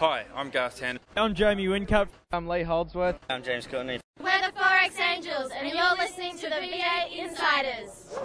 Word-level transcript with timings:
Hi, 0.00 0.24
I'm 0.34 0.48
Garth 0.48 0.80
Tander. 0.80 0.96
I'm 1.14 1.34
Jamie 1.34 1.66
Whincup. 1.66 2.08
I'm 2.32 2.48
Lee 2.48 2.62
Holdsworth. 2.62 3.18
I'm 3.28 3.42
James 3.42 3.66
Courtney. 3.66 4.00
We're 4.18 4.40
the 4.40 4.50
Forex 4.58 4.98
Angels, 4.98 5.52
and 5.54 5.68
you're 5.68 5.94
listening 5.98 6.38
to 6.38 6.48
the 6.48 6.54
V8 6.54 7.18
Insiders. 7.18 8.16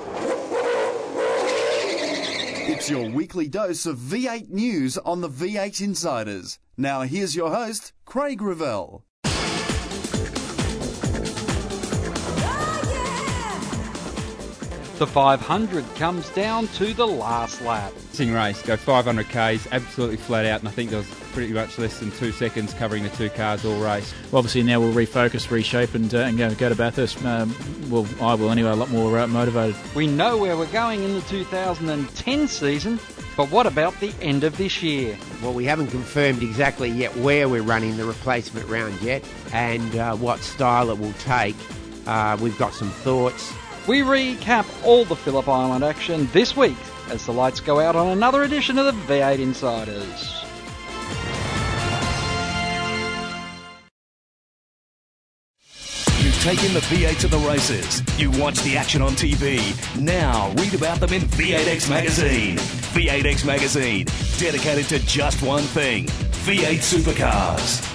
It's 2.70 2.90
your 2.90 3.10
weekly 3.10 3.50
dose 3.50 3.86
of 3.86 3.98
V8 3.98 4.50
news 4.52 4.98
on 5.00 5.20
the 5.20 5.28
V8 5.28 5.82
Insiders. 5.82 6.60
Now 6.78 7.02
here's 7.02 7.36
your 7.36 7.54
host, 7.54 7.92
Craig 8.06 8.42
Revell. 8.42 9.04
The 14.98 15.08
500 15.08 15.84
comes 15.96 16.30
down 16.30 16.70
to 16.70 16.94
the 16.94 17.06
last 17.06 17.62
lap. 17.62 17.92
Racing 18.16 18.34
race, 18.34 18.62
go 18.62 18.78
500 18.78 19.28
k's, 19.28 19.68
absolutely 19.74 20.16
flat 20.16 20.46
out, 20.46 20.62
and 20.62 20.70
I 20.70 20.72
think 20.72 20.90
there 20.90 21.00
was 21.00 21.10
pretty 21.34 21.52
much 21.52 21.78
less 21.78 22.00
than 22.00 22.12
two 22.12 22.32
seconds 22.32 22.74
covering 22.74 23.04
the 23.04 23.10
two 23.10 23.30
cars 23.30 23.66
all 23.66 23.78
race. 23.78 24.14
Well, 24.32 24.40
obviously 24.40 24.64
now 24.64 24.80
we'll 24.80 24.94
refocus, 24.94 25.52
reshape, 25.52 25.94
and, 25.96 26.16
uh, 26.16 26.20
and 26.20 26.38
go, 26.38 26.56
go 26.56 26.70
to 26.70 26.76
Bathurst. 26.76 27.22
Um, 27.26 27.54
well, 27.90 28.08
I 28.22 28.36
will 28.36 28.52
anyway, 28.52 28.70
a 28.70 28.76
lot 28.76 28.90
more 28.90 29.20
uh, 29.20 29.28
motivated. 29.28 29.76
We 29.96 30.08
know 30.08 30.38
where 30.38 30.56
we're 30.56 30.72
going 30.72 31.04
in 31.04 31.16
the 31.16 31.22
2010 31.24 32.48
season, 32.48 33.02
but 33.36 33.52
what 33.52 33.68
about 33.68 34.00
the 34.00 34.14
end 34.22 34.46
of 34.46 34.56
this 34.56 34.82
year? 34.82 35.18
Well, 35.44 35.54
we 35.54 35.66
haven't 35.66 35.88
confirmed 35.88 36.42
exactly 36.42 36.88
yet 36.88 37.14
where 37.18 37.50
we're 37.50 37.64
running 37.64 37.98
the 37.98 38.06
replacement 38.06 38.70
round 38.70 39.02
yet 39.02 39.30
and 39.52 39.94
uh, 39.94 40.16
what 40.16 40.40
style 40.40 40.90
it 40.90 40.98
will 40.98 41.12
take. 41.20 41.58
Uh, 42.08 42.38
we've 42.40 42.58
got 42.58 42.74
some 42.74 42.92
thoughts. 42.92 43.54
We 43.90 44.04
recap 44.04 44.66
all 44.86 45.04
the 45.04 45.18
Phillip 45.18 45.50
Island 45.50 45.84
action 45.84 46.30
this 46.32 46.56
week 46.56 46.78
as 47.10 47.26
the 47.26 47.32
lights 47.32 47.60
go 47.60 47.80
out 47.80 47.96
on 47.96 48.08
another 48.10 48.44
edition 48.44 48.78
of 48.78 48.86
the 48.86 48.92
V8 48.92 49.40
Insiders. 49.40 50.44
You've 56.24 56.42
taken 56.42 56.74
the 56.74 56.80
V8 56.82 57.20
to 57.22 57.28
the 57.28 57.38
races. 57.40 58.02
You 58.20 58.32
watch 58.32 58.62
the 58.62 58.78
action 58.78 59.02
on 59.02 59.14
TV. 59.14 59.60
Now 60.02 60.52
read 60.58 60.74
about 60.74 61.00
them 61.00 61.14
in 61.14 61.22
V8X 61.22 61.90
Magazine. 61.90 62.58
V8X 62.58 63.46
Magazine, 63.46 64.06
dedicated 64.40 64.86
to 64.90 65.00
just 65.06 65.44
one 65.44 65.64
thing 65.64 66.06
V8 66.46 66.80
supercars. 66.80 67.95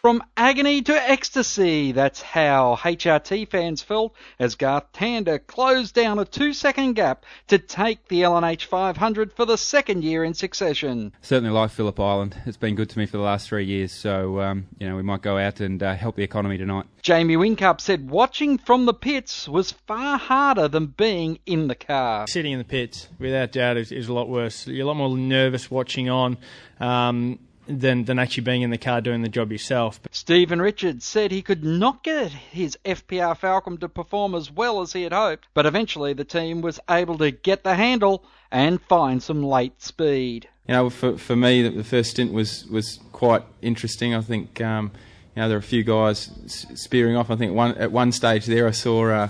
From 0.00 0.22
agony 0.36 0.80
to 0.82 0.92
ecstasy, 0.92 1.90
that's 1.90 2.22
how 2.22 2.78
HRT 2.80 3.50
fans 3.50 3.82
felt 3.82 4.14
as 4.38 4.54
Garth 4.54 4.92
Tander 4.92 5.44
closed 5.44 5.92
down 5.92 6.20
a 6.20 6.24
two 6.24 6.52
second 6.52 6.92
gap 6.92 7.26
to 7.48 7.58
take 7.58 8.06
the 8.06 8.22
L&H 8.22 8.66
500 8.66 9.32
for 9.32 9.44
the 9.44 9.58
second 9.58 10.04
year 10.04 10.22
in 10.22 10.34
succession. 10.34 11.12
Certainly 11.20 11.50
like 11.50 11.72
Phillip 11.72 11.98
Island. 11.98 12.40
It's 12.46 12.56
been 12.56 12.76
good 12.76 12.90
to 12.90 12.98
me 12.98 13.06
for 13.06 13.16
the 13.16 13.24
last 13.24 13.48
three 13.48 13.64
years, 13.64 13.90
so 13.90 14.40
um, 14.40 14.68
you 14.78 14.88
know 14.88 14.94
we 14.94 15.02
might 15.02 15.20
go 15.20 15.36
out 15.36 15.58
and 15.58 15.82
uh, 15.82 15.96
help 15.96 16.14
the 16.14 16.22
economy 16.22 16.58
tonight. 16.58 16.86
Jamie 17.02 17.36
Whincup 17.36 17.80
said 17.80 18.08
watching 18.08 18.56
from 18.56 18.86
the 18.86 18.94
pits 18.94 19.48
was 19.48 19.72
far 19.72 20.16
harder 20.16 20.68
than 20.68 20.86
being 20.86 21.40
in 21.44 21.66
the 21.66 21.74
car. 21.74 22.28
Sitting 22.28 22.52
in 22.52 22.58
the 22.58 22.64
pits, 22.64 23.08
without 23.18 23.50
doubt, 23.50 23.76
is, 23.76 23.90
is 23.90 24.06
a 24.06 24.12
lot 24.12 24.28
worse. 24.28 24.68
You're 24.68 24.84
a 24.84 24.86
lot 24.86 24.94
more 24.94 25.16
nervous 25.18 25.68
watching 25.72 26.08
on. 26.08 26.38
Um, 26.78 27.40
than, 27.68 28.04
than 28.04 28.18
actually 28.18 28.44
being 28.44 28.62
in 28.62 28.70
the 28.70 28.78
car 28.78 29.00
doing 29.00 29.22
the 29.22 29.28
job 29.28 29.52
yourself. 29.52 30.00
Stephen 30.10 30.60
Richards 30.60 31.04
said 31.04 31.30
he 31.30 31.42
could 31.42 31.64
not 31.64 32.02
get 32.02 32.32
his 32.32 32.78
FPR 32.84 33.36
Falcon 33.36 33.78
to 33.78 33.88
perform 33.88 34.34
as 34.34 34.50
well 34.50 34.80
as 34.80 34.92
he 34.92 35.02
had 35.02 35.12
hoped, 35.12 35.46
but 35.54 35.66
eventually 35.66 36.12
the 36.12 36.24
team 36.24 36.60
was 36.60 36.80
able 36.90 37.18
to 37.18 37.30
get 37.30 37.64
the 37.64 37.74
handle 37.74 38.24
and 38.50 38.80
find 38.82 39.22
some 39.22 39.42
late 39.42 39.80
speed. 39.82 40.48
You 40.66 40.74
know, 40.74 40.90
for, 40.90 41.16
for 41.16 41.36
me, 41.36 41.66
the 41.68 41.84
first 41.84 42.10
stint 42.10 42.32
was, 42.32 42.66
was 42.66 43.00
quite 43.12 43.42
interesting. 43.62 44.14
I 44.14 44.20
think, 44.20 44.60
um, 44.60 44.92
you 45.34 45.42
know, 45.42 45.48
there 45.48 45.56
were 45.56 45.60
a 45.60 45.62
few 45.62 45.84
guys 45.84 46.30
spearing 46.74 47.16
off. 47.16 47.30
I 47.30 47.36
think 47.36 47.54
one 47.54 47.76
at 47.76 47.92
one 47.92 48.12
stage 48.12 48.46
there 48.46 48.66
I 48.66 48.72
saw 48.72 49.08
uh, 49.08 49.28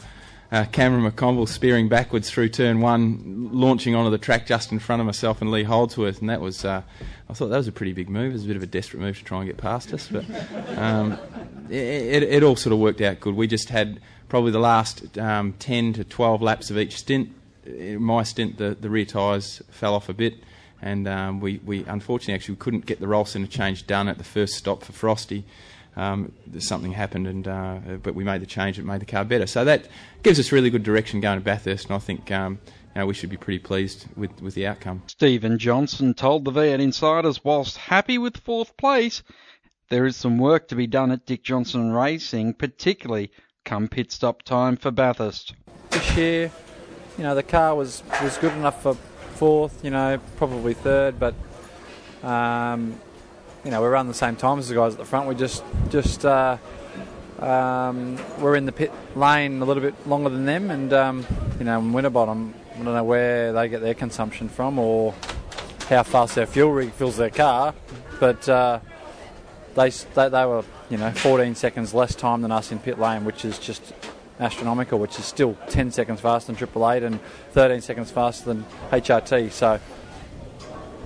uh, 0.50 0.64
Cameron 0.72 1.10
McConville 1.10 1.48
spearing 1.48 1.88
backwards 1.88 2.30
through 2.30 2.48
turn 2.48 2.80
one, 2.80 3.50
launching 3.52 3.94
onto 3.94 4.10
the 4.10 4.18
track 4.18 4.46
just 4.46 4.72
in 4.72 4.78
front 4.78 5.00
of 5.00 5.06
myself 5.06 5.42
and 5.42 5.50
Lee 5.50 5.64
Holdsworth, 5.64 6.20
and 6.20 6.30
that 6.30 6.40
was, 6.40 6.64
uh, 6.64 6.82
I 7.28 7.32
thought 7.34 7.48
that 7.48 7.58
was 7.58 7.68
a 7.68 7.72
pretty 7.72 7.92
big 7.92 8.08
move. 8.08 8.30
It 8.30 8.34
was 8.34 8.44
a 8.44 8.48
bit 8.48 8.56
of 8.56 8.62
a 8.62 8.66
desperate 8.66 9.00
move 9.00 9.18
to 9.18 9.24
try 9.24 9.38
and 9.38 9.46
get 9.46 9.58
past 9.58 9.92
us, 9.92 10.08
but 10.10 10.24
um, 10.78 11.18
it, 11.68 11.76
it, 11.76 12.22
it, 12.22 12.42
all 12.42 12.56
sort 12.56 12.72
of 12.72 12.78
worked 12.78 13.02
out 13.02 13.20
good. 13.20 13.34
We 13.34 13.46
just 13.46 13.68
had 13.68 14.00
probably 14.30 14.52
the 14.52 14.58
last 14.58 15.18
um, 15.18 15.52
10 15.58 15.92
to 15.94 16.04
12 16.04 16.40
laps 16.40 16.70
of 16.70 16.78
each 16.78 16.96
stint. 16.96 17.30
In 17.66 18.02
my 18.02 18.22
stint, 18.22 18.56
the, 18.56 18.74
the 18.80 18.88
rear 18.88 19.04
tyres 19.04 19.60
fell 19.70 19.94
off 19.94 20.08
a 20.08 20.14
bit, 20.14 20.34
and 20.80 21.06
um, 21.06 21.40
we, 21.40 21.58
we 21.58 21.84
unfortunately 21.84 22.34
actually 22.34 22.56
couldn't 22.56 22.86
get 22.86 23.00
the 23.00 23.08
roll 23.08 23.26
centre 23.26 23.50
change 23.50 23.86
done 23.86 24.08
at 24.08 24.16
the 24.16 24.24
first 24.24 24.54
stop 24.54 24.82
for 24.82 24.92
Frosty 24.92 25.44
um, 25.98 26.32
something 26.60 26.92
happened, 26.92 27.26
and 27.26 27.48
uh, 27.48 27.78
but 28.02 28.14
we 28.14 28.24
made 28.24 28.40
the 28.40 28.46
change. 28.46 28.78
It 28.78 28.84
made 28.84 29.00
the 29.00 29.06
car 29.06 29.24
better. 29.24 29.46
So 29.46 29.64
that 29.64 29.88
gives 30.22 30.38
us 30.38 30.52
really 30.52 30.70
good 30.70 30.84
direction 30.84 31.20
going 31.20 31.38
to 31.38 31.44
Bathurst, 31.44 31.86
and 31.86 31.94
I 31.94 31.98
think. 31.98 32.30
Um, 32.30 32.60
you 32.94 33.02
know, 33.02 33.06
we 33.06 33.14
should 33.14 33.30
be 33.30 33.36
pretty 33.36 33.58
pleased 33.60 34.06
with, 34.16 34.40
with 34.40 34.54
the 34.54 34.66
outcome. 34.66 35.02
Stephen 35.06 35.58
Johnson 35.58 36.14
told 36.14 36.44
the 36.44 36.50
V8 36.50 36.80
Insiders, 36.80 37.44
whilst 37.44 37.76
happy 37.76 38.18
with 38.18 38.38
fourth 38.38 38.76
place, 38.76 39.22
there 39.90 40.06
is 40.06 40.16
some 40.16 40.38
work 40.38 40.66
to 40.68 40.74
be 40.74 40.86
done 40.86 41.12
at 41.12 41.24
Dick 41.24 41.44
Johnson 41.44 41.92
Racing, 41.92 42.54
particularly 42.54 43.30
come 43.64 43.88
pit 43.88 44.10
stop 44.10 44.42
time 44.42 44.76
for 44.76 44.90
Bathurst. 44.90 45.54
This 45.90 46.16
year, 46.16 46.50
you 47.18 47.24
know, 47.24 47.34
the 47.34 47.42
car 47.42 47.76
was, 47.76 48.02
was 48.22 48.36
good 48.38 48.54
enough 48.54 48.82
for 48.82 48.94
fourth, 49.34 49.84
you 49.84 49.90
know, 49.90 50.18
probably 50.36 50.74
third, 50.74 51.20
but 51.20 51.34
um, 52.24 52.98
you 53.64 53.70
know, 53.70 53.82
we 53.82 53.88
run 53.88 54.06
the 54.06 54.14
same 54.14 54.36
time 54.36 54.58
as 54.58 54.68
the 54.68 54.74
guys 54.74 54.92
at 54.92 54.98
the 54.98 55.04
front. 55.04 55.28
We 55.28 55.34
just 55.34 55.62
just 55.90 56.24
uh, 56.24 56.58
um, 57.38 58.18
we're 58.40 58.56
in 58.56 58.66
the 58.66 58.72
pit 58.72 58.92
lane 59.14 59.60
a 59.62 59.64
little 59.64 59.82
bit 59.82 60.06
longer 60.06 60.28
than 60.28 60.44
them, 60.44 60.70
and 60.70 60.92
um, 60.92 61.26
you 61.58 61.64
know, 61.64 61.78
in 61.78 61.92
Winterbottom, 61.92 62.54
I 62.72 62.76
don't 62.76 62.84
know 62.94 63.04
where 63.04 63.52
they 63.52 63.68
get 63.68 63.80
their 63.80 63.94
consumption 63.94 64.48
from 64.48 64.78
or 64.78 65.14
how 65.88 66.02
fast 66.02 66.34
their 66.34 66.46
fuel 66.46 66.72
rig 66.72 66.92
fills 66.92 67.16
their 67.16 67.30
car, 67.30 67.74
but 68.20 68.48
uh, 68.48 68.80
they, 69.74 69.90
they 69.90 70.28
they 70.28 70.46
were 70.46 70.64
you 70.90 70.96
know 70.96 71.10
14 71.10 71.54
seconds 71.54 71.94
less 71.94 72.14
time 72.14 72.42
than 72.42 72.52
us 72.52 72.72
in 72.72 72.78
pit 72.78 72.98
lane, 72.98 73.24
which 73.24 73.44
is 73.44 73.58
just 73.58 73.92
astronomical, 74.40 74.98
which 74.98 75.18
is 75.18 75.24
still 75.24 75.56
10 75.68 75.90
seconds 75.90 76.20
faster 76.20 76.48
than 76.48 76.56
Triple 76.56 76.88
Eight 76.90 77.02
and 77.02 77.20
13 77.52 77.80
seconds 77.80 78.10
faster 78.10 78.44
than 78.46 78.64
HRT. 78.90 79.50
So 79.50 79.80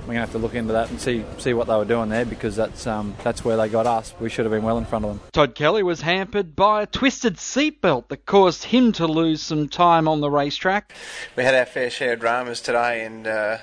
we're 0.03 0.15
going 0.15 0.17
to 0.17 0.23
have 0.23 0.33
to 0.33 0.39
look 0.39 0.55
into 0.55 0.73
that 0.73 0.91
and 0.91 1.01
see 1.01 1.25
see 1.39 1.55
what 1.55 1.69
they 1.69 1.77
were 1.77 1.85
doing 1.85 2.09
there 2.09 2.25
because 2.25 2.57
that's 2.57 2.87
um, 2.87 3.15
that's 3.23 3.45
where 3.45 3.57
they 3.57 3.69
got 3.69 3.87
us. 3.87 4.13
We 4.19 4.29
should 4.29 4.45
have 4.45 4.53
been 4.53 4.65
well 4.65 4.79
in 4.79 4.85
front 4.85 5.05
of 5.05 5.13
them. 5.13 5.21
Todd 5.33 5.55
Kelly 5.55 5.83
was 5.83 6.01
hampered 6.01 6.57
by 6.57 6.83
a 6.83 6.87
twisted 6.87 7.37
seatbelt 7.37 8.09
that 8.09 8.27
caused 8.27 8.65
him 8.65 8.91
to 8.93 9.07
lose 9.07 9.41
some 9.41 9.69
time 9.69 10.09
on 10.09 10.21
the 10.21 10.31
racetrack. 10.31 10.93
We 11.37 11.45
had 11.45 11.55
our 11.55 11.67
fair 11.67 11.89
share 11.89 12.15
of 12.15 12.21
dramas 12.21 12.61
today, 12.61 13.05
and 13.05 13.27
uh, 13.27 13.59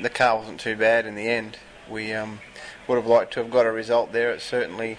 the 0.00 0.10
car 0.10 0.38
wasn't 0.38 0.60
too 0.60 0.76
bad 0.76 1.06
in 1.06 1.14
the 1.14 1.28
end. 1.28 1.56
We 1.90 2.12
um, 2.12 2.40
would 2.86 2.96
have 2.96 3.06
liked 3.06 3.32
to 3.34 3.42
have 3.42 3.50
got 3.50 3.64
a 3.64 3.72
result 3.72 4.12
there. 4.12 4.30
It's 4.30 4.44
certainly 4.44 4.98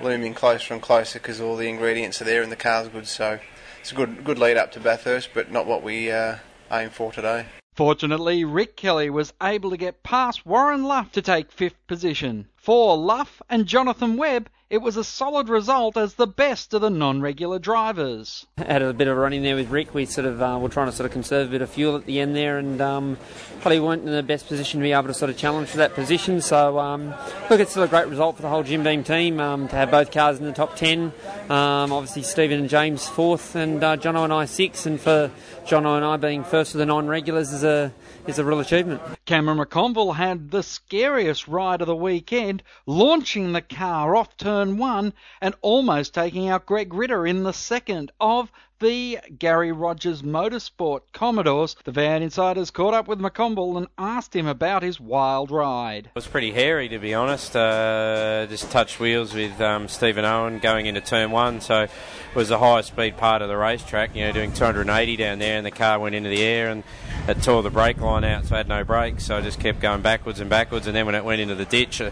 looming 0.00 0.34
closer 0.34 0.74
and 0.74 0.82
closer 0.82 1.20
because 1.20 1.40
all 1.40 1.56
the 1.56 1.68
ingredients 1.68 2.20
are 2.20 2.24
there 2.24 2.42
and 2.42 2.50
the 2.50 2.56
car's 2.56 2.88
good. 2.88 3.06
So 3.06 3.38
it's 3.80 3.92
a 3.92 3.94
good 3.94 4.24
good 4.24 4.38
lead 4.38 4.56
up 4.56 4.72
to 4.72 4.80
Bathurst, 4.80 5.30
but 5.32 5.52
not 5.52 5.66
what 5.66 5.82
we 5.82 6.10
uh, 6.10 6.38
aim 6.72 6.90
for 6.90 7.12
today. 7.12 7.46
Fortunately, 7.74 8.44
Rick 8.44 8.76
Kelly 8.76 9.08
was 9.08 9.32
able 9.42 9.70
to 9.70 9.78
get 9.78 10.02
past 10.02 10.44
Warren 10.44 10.84
Luff 10.84 11.10
to 11.12 11.22
take 11.22 11.50
fifth 11.50 11.86
position. 11.86 12.48
For 12.62 12.96
Luff 12.96 13.42
and 13.50 13.66
Jonathan 13.66 14.16
Webb, 14.16 14.48
it 14.70 14.78
was 14.78 14.96
a 14.96 15.02
solid 15.02 15.48
result 15.48 15.96
as 15.96 16.14
the 16.14 16.28
best 16.28 16.72
of 16.72 16.80
the 16.80 16.90
non-regular 16.90 17.58
drivers. 17.58 18.46
Had 18.56 18.82
a 18.82 18.92
bit 18.92 19.08
of 19.08 19.16
a 19.16 19.20
run 19.20 19.32
in 19.32 19.42
there 19.42 19.56
with 19.56 19.68
Rick. 19.68 19.92
We 19.94 20.06
sort 20.06 20.28
of 20.28 20.40
uh, 20.40 20.60
were 20.62 20.68
trying 20.68 20.86
to 20.86 20.92
sort 20.92 21.06
of 21.06 21.12
conserve 21.12 21.48
a 21.48 21.50
bit 21.50 21.60
of 21.60 21.70
fuel 21.70 21.96
at 21.96 22.06
the 22.06 22.20
end 22.20 22.36
there, 22.36 22.58
and 22.58 22.80
um, 22.80 23.18
probably 23.62 23.80
weren't 23.80 24.04
in 24.04 24.12
the 24.12 24.22
best 24.22 24.46
position 24.46 24.78
to 24.78 24.84
be 24.84 24.92
able 24.92 25.08
to 25.08 25.14
sort 25.14 25.28
of 25.28 25.36
challenge 25.36 25.70
for 25.70 25.78
that 25.78 25.94
position. 25.94 26.40
So 26.40 26.78
um, 26.78 27.12
look, 27.50 27.58
it's 27.58 27.72
still 27.72 27.82
a 27.82 27.88
great 27.88 28.06
result 28.06 28.36
for 28.36 28.42
the 28.42 28.48
whole 28.48 28.62
Jim 28.62 28.84
Beam 28.84 29.02
team 29.02 29.40
um, 29.40 29.66
to 29.66 29.74
have 29.74 29.90
both 29.90 30.12
cars 30.12 30.38
in 30.38 30.44
the 30.44 30.52
top 30.52 30.76
ten. 30.76 31.12
Um, 31.50 31.92
obviously, 31.92 32.22
Stephen 32.22 32.60
and 32.60 32.68
James 32.68 33.08
fourth, 33.08 33.56
and 33.56 33.82
uh, 33.82 33.96
Jono 33.96 34.22
and 34.22 34.32
I 34.32 34.44
sixth, 34.44 34.86
and 34.86 35.00
for 35.00 35.32
Jono 35.66 35.96
and 35.96 36.04
I 36.04 36.16
being 36.16 36.44
first 36.44 36.74
of 36.74 36.78
the 36.78 36.86
non-regulars 36.86 37.52
is 37.52 37.64
a 37.64 37.92
is 38.26 38.38
a 38.38 38.44
real 38.44 38.60
achievement. 38.60 39.00
Cameron 39.24 39.58
McConville 39.58 40.14
had 40.14 40.50
the 40.50 40.62
scariest 40.62 41.48
ride 41.48 41.80
of 41.80 41.86
the 41.86 41.96
weekend, 41.96 42.62
launching 42.86 43.52
the 43.52 43.62
car 43.62 44.14
off 44.14 44.36
turn 44.36 44.78
one 44.78 45.12
and 45.40 45.54
almost 45.60 46.14
taking 46.14 46.48
out 46.48 46.66
Greg 46.66 46.94
Ritter 46.94 47.26
in 47.26 47.42
the 47.42 47.52
second 47.52 48.12
of 48.20 48.52
the 48.82 49.20
Gary 49.38 49.70
Rogers 49.70 50.22
Motorsport 50.22 51.02
Commodores. 51.12 51.76
The 51.84 51.92
Van 51.92 52.20
Insiders 52.20 52.72
caught 52.72 52.94
up 52.94 53.06
with 53.06 53.20
McConville 53.20 53.76
and 53.76 53.86
asked 53.96 54.34
him 54.34 54.48
about 54.48 54.82
his 54.82 54.98
wild 54.98 55.52
ride. 55.52 56.06
It 56.06 56.14
was 56.16 56.26
pretty 56.26 56.50
hairy, 56.50 56.88
to 56.88 56.98
be 56.98 57.14
honest. 57.14 57.54
Uh, 57.54 58.46
just 58.50 58.72
touched 58.72 58.98
wheels 58.98 59.32
with 59.34 59.58
um, 59.60 59.86
Stephen 59.86 60.24
Owen 60.24 60.58
going 60.58 60.86
into 60.86 61.00
turn 61.00 61.30
one, 61.30 61.60
so 61.60 61.82
it 61.82 61.90
was 62.34 62.48
the 62.48 62.58
highest 62.58 62.88
speed 62.88 63.16
part 63.16 63.40
of 63.40 63.48
the 63.48 63.56
racetrack. 63.56 64.16
You 64.16 64.24
know, 64.24 64.32
doing 64.32 64.52
280 64.52 65.16
down 65.16 65.38
there, 65.38 65.56
and 65.56 65.64
the 65.64 65.70
car 65.70 66.00
went 66.00 66.16
into 66.16 66.28
the 66.28 66.42
air 66.42 66.68
and 66.68 66.82
it 67.28 67.40
tore 67.40 67.62
the 67.62 67.70
brake 67.70 68.00
line 68.00 68.24
out, 68.24 68.46
so 68.46 68.56
I 68.56 68.58
had 68.58 68.68
no 68.68 68.82
brakes. 68.82 69.24
So 69.24 69.36
I 69.36 69.42
just 69.42 69.60
kept 69.60 69.78
going 69.80 70.02
backwards 70.02 70.40
and 70.40 70.50
backwards, 70.50 70.88
and 70.88 70.96
then 70.96 71.06
when 71.06 71.14
it 71.14 71.24
went 71.24 71.40
into 71.40 71.54
the 71.54 71.66
ditch. 71.66 72.00
Uh, 72.00 72.10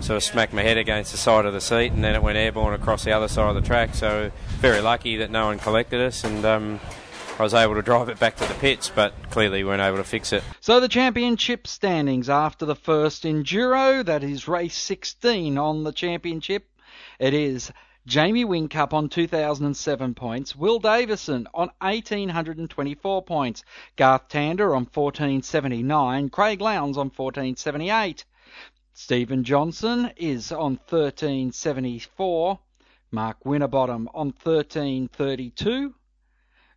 sort 0.00 0.16
of 0.16 0.22
smacked 0.22 0.52
my 0.52 0.62
head 0.62 0.78
against 0.78 1.12
the 1.12 1.18
side 1.18 1.44
of 1.44 1.52
the 1.52 1.60
seat, 1.60 1.92
and 1.92 2.02
then 2.02 2.14
it 2.14 2.22
went 2.22 2.38
airborne 2.38 2.74
across 2.74 3.04
the 3.04 3.12
other 3.12 3.28
side 3.28 3.48
of 3.48 3.54
the 3.54 3.66
track. 3.66 3.94
So 3.94 4.30
very 4.58 4.80
lucky 4.80 5.16
that 5.16 5.30
no 5.30 5.46
one 5.46 5.58
collected 5.58 6.00
us, 6.00 6.24
and 6.24 6.44
um, 6.44 6.80
I 7.38 7.42
was 7.42 7.54
able 7.54 7.74
to 7.74 7.82
drive 7.82 8.08
it 8.08 8.18
back 8.18 8.36
to 8.36 8.46
the 8.46 8.54
pits, 8.54 8.90
but 8.92 9.12
clearly 9.30 9.62
weren't 9.62 9.82
able 9.82 9.98
to 9.98 10.04
fix 10.04 10.32
it. 10.32 10.42
So 10.60 10.80
the 10.80 10.88
championship 10.88 11.66
standings 11.66 12.28
after 12.28 12.66
the 12.66 12.74
first 12.74 13.22
enduro, 13.22 14.04
that 14.04 14.24
is 14.24 14.48
race 14.48 14.76
16 14.76 15.56
on 15.56 15.84
the 15.84 15.92
championship, 15.92 16.68
it 17.18 17.34
is. 17.34 17.70
Jamie 18.06 18.44
Whincup 18.44 18.94
on 18.94 19.10
2007 19.10 20.14
points, 20.14 20.56
Will 20.56 20.78
Davison 20.78 21.46
on 21.52 21.70
1824 21.80 23.22
points, 23.22 23.62
Garth 23.96 24.28
Tander 24.30 24.74
on 24.74 24.86
1479, 24.86 26.30
Craig 26.30 26.60
Lowndes 26.60 26.96
on 26.96 27.10
1478. 27.10 28.24
Stephen 29.00 29.44
Johnson 29.44 30.10
is 30.16 30.50
on 30.50 30.72
1374. 30.88 32.58
Mark 33.12 33.36
Winterbottom 33.44 34.08
on 34.12 34.34
1332. 34.42 35.94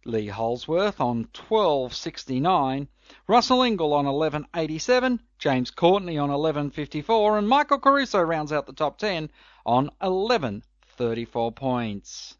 Lee 0.06 0.27
Holdsworth 0.27 1.01
on 1.01 1.27
1269. 1.33 2.88
Russell 3.27 3.62
Ingall 3.62 3.94
on 3.94 4.06
1187. 4.06 5.19
James 5.39 5.71
Courtney 5.71 6.19
on 6.19 6.29
1154. 6.29 7.39
And 7.39 7.50
Michael 7.50 7.79
Caruso 7.79 8.21
rounds 8.21 8.53
out 8.53 8.68
the 8.68 8.73
top 8.73 9.00
10 9.00 9.31
on 9.65 9.85
1134 10.00 11.51
points. 11.53 12.38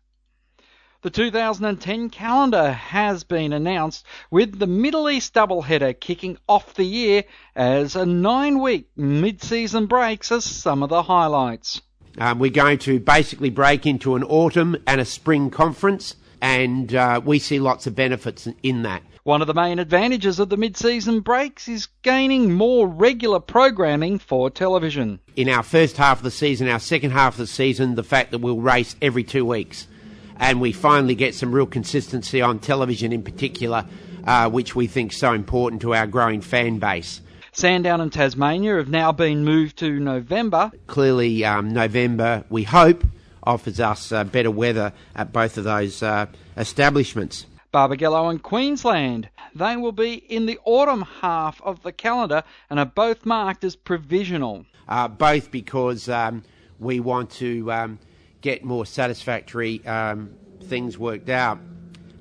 The 1.04 1.10
2010 1.10 2.12
calendar 2.12 2.74
has 2.74 3.24
been 3.24 3.54
announced 3.54 4.06
with 4.30 4.60
the 4.60 4.68
Middle 4.68 5.10
East 5.10 5.34
doubleheader 5.34 6.00
kicking 6.00 6.38
off 6.48 6.76
the 6.76 6.84
year 6.84 7.24
as 7.56 7.96
a 7.96 8.06
nine 8.06 8.60
week 8.60 8.88
mid 8.96 9.42
season 9.42 9.88
break 9.88 10.32
as 10.32 10.46
some 10.46 10.84
of 10.84 10.90
the 10.90 11.02
highlights. 11.02 11.82
Um, 12.20 12.38
we're 12.38 12.52
going 12.52 12.78
to 12.80 13.00
basically 13.00 13.50
break 13.50 13.88
into 13.88 14.16
an 14.16 14.24
autumn 14.26 14.78
and 14.86 15.02
a 15.02 15.06
spring 15.06 15.50
conference, 15.50 16.18
and 16.40 16.94
uh, 16.94 17.20
we 17.26 17.40
see 17.40 17.60
lots 17.60 17.88
of 17.88 17.96
benefits 17.96 18.48
in 18.62 18.84
that. 18.84 19.02
One 19.24 19.42
of 19.42 19.48
the 19.48 19.56
main 19.56 19.80
advantages 19.80 20.38
of 20.38 20.50
the 20.50 20.58
mid 20.58 20.78
season 20.78 21.22
breaks 21.22 21.68
is 21.68 21.88
gaining 22.04 22.54
more 22.54 22.88
regular 22.88 23.40
programming 23.40 24.20
for 24.20 24.52
television. 24.52 25.20
In 25.36 25.50
our 25.50 25.64
first 25.64 25.98
half 25.98 26.20
of 26.20 26.24
the 26.24 26.30
season, 26.30 26.70
our 26.70 26.80
second 26.80 27.10
half 27.10 27.34
of 27.34 27.40
the 27.40 27.48
season, 27.48 27.96
the 27.96 28.04
fact 28.04 28.30
that 28.30 28.38
we'll 28.38 28.62
race 28.62 28.96
every 29.02 29.24
two 29.24 29.46
weeks 29.46 29.88
and 30.42 30.60
we 30.60 30.74
finally 30.74 31.16
get 31.16 31.36
some 31.36 31.54
real 31.54 31.68
consistency 31.68 32.42
on 32.42 32.60
television 32.60 33.14
in 33.14 33.22
particular, 33.22 33.86
uh, 34.26 34.50
which 34.50 34.76
we 34.76 34.88
think 34.88 35.14
is 35.14 35.18
so 35.20 35.34
important 35.34 35.82
to 35.84 35.94
our 35.94 36.08
growing 36.08 36.42
fan 36.42 36.80
base. 36.80 37.22
Sandown 37.54 38.02
and 38.02 38.12
Tasmania 38.12 38.78
have 38.78 38.90
now 38.90 39.12
been 39.12 39.46
moved 39.46 39.78
to 39.78 40.00
November. 40.00 40.72
Clearly, 40.88 41.46
um, 41.46 41.72
November, 41.72 42.44
we 42.50 42.64
hope, 42.64 43.06
offers 43.44 43.80
us 43.80 44.12
uh, 44.12 44.24
better 44.24 44.50
weather 44.50 44.94
at 45.16 45.32
both 45.32 45.58
of 45.58 45.64
those 45.66 46.02
uh, 46.02 46.26
establishments. 46.58 47.46
Barbagallo 47.72 48.30
and 48.30 48.42
Queensland. 48.42 49.30
They 49.54 49.78
will 49.78 49.92
be 49.92 50.16
in 50.16 50.46
the 50.46 50.60
autumn 50.66 51.04
half 51.22 51.62
of 51.62 51.84
the 51.84 51.92
calendar 51.92 52.44
and 52.70 52.80
are 52.80 52.86
both 52.86 53.26
marked 53.26 53.64
as 53.64 53.76
provisional. 53.76 54.66
Uh, 54.88 55.08
both 55.08 55.52
because 55.52 56.10
um, 56.10 56.44
we 56.80 57.00
want 57.00 57.30
to 57.32 57.72
um, 57.72 58.00
get 58.42 58.64
more 58.64 58.86
satisfactory 58.86 59.86
um, 59.86 60.32
things 60.64 60.98
worked 60.98 61.30
out. 61.30 61.60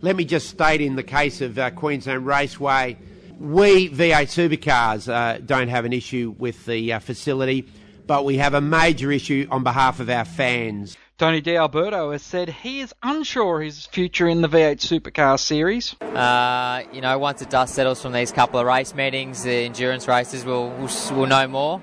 Let 0.03 0.17
me 0.17 0.25
just 0.25 0.49
state 0.49 0.81
in 0.81 0.97
the 0.97 1.03
case 1.03 1.41
of 1.41 1.59
uh, 1.59 1.71
Queensland 1.71 2.27
Raceway, 2.27 2.97
we 3.39 3.89
V8 3.89 4.59
supercars 4.59 5.13
uh, 5.13 5.39
don't 5.39 5.69
have 5.69 5.85
an 5.85 5.93
issue 5.93 6.35
with 6.39 6.67
the 6.67 6.93
uh, 6.93 6.99
facility, 6.99 7.67
but 8.07 8.25
we 8.25 8.37
have 8.37 8.55
a 8.55 8.61
major 8.61 9.11
issue 9.11 9.47
on 9.51 9.63
behalf 9.65 9.99
of 9.99 10.11
our 10.11 10.27
fans. 10.27 10.97
Tony 11.17 11.41
D'Alberto 11.41 12.13
has 12.13 12.23
said 12.23 12.49
he 12.49 12.81
is 12.81 12.95
unsure 13.03 13.61
his 13.61 13.87
future 13.87 14.27
in 14.27 14.41
the 14.41 14.49
V8 14.49 14.79
Supercar 14.79 15.39
Series. 15.39 15.95
Uh, 16.01 16.83
you 16.93 17.01
know, 17.03 17.19
once 17.19 17.41
the 17.41 17.47
dust 17.47 17.75
settles 17.75 18.01
from 18.01 18.13
these 18.13 18.33
couple 18.33 18.59
of 18.59 18.67
race 18.67 18.95
meetings, 18.95 19.43
the 19.43 19.65
endurance 19.65 20.09
races, 20.09 20.45
we'll, 20.45 20.71
we'll, 20.71 20.91
we'll 21.13 21.27
know 21.27 21.47
more. 21.47 21.81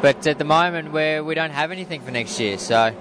But 0.00 0.26
at 0.26 0.38
the 0.38 0.44
moment, 0.44 0.92
we 0.92 1.20
we 1.20 1.34
don't 1.34 1.50
have 1.50 1.70
anything 1.70 2.02
for 2.02 2.10
next 2.10 2.38
year, 2.38 2.56
so 2.58 2.94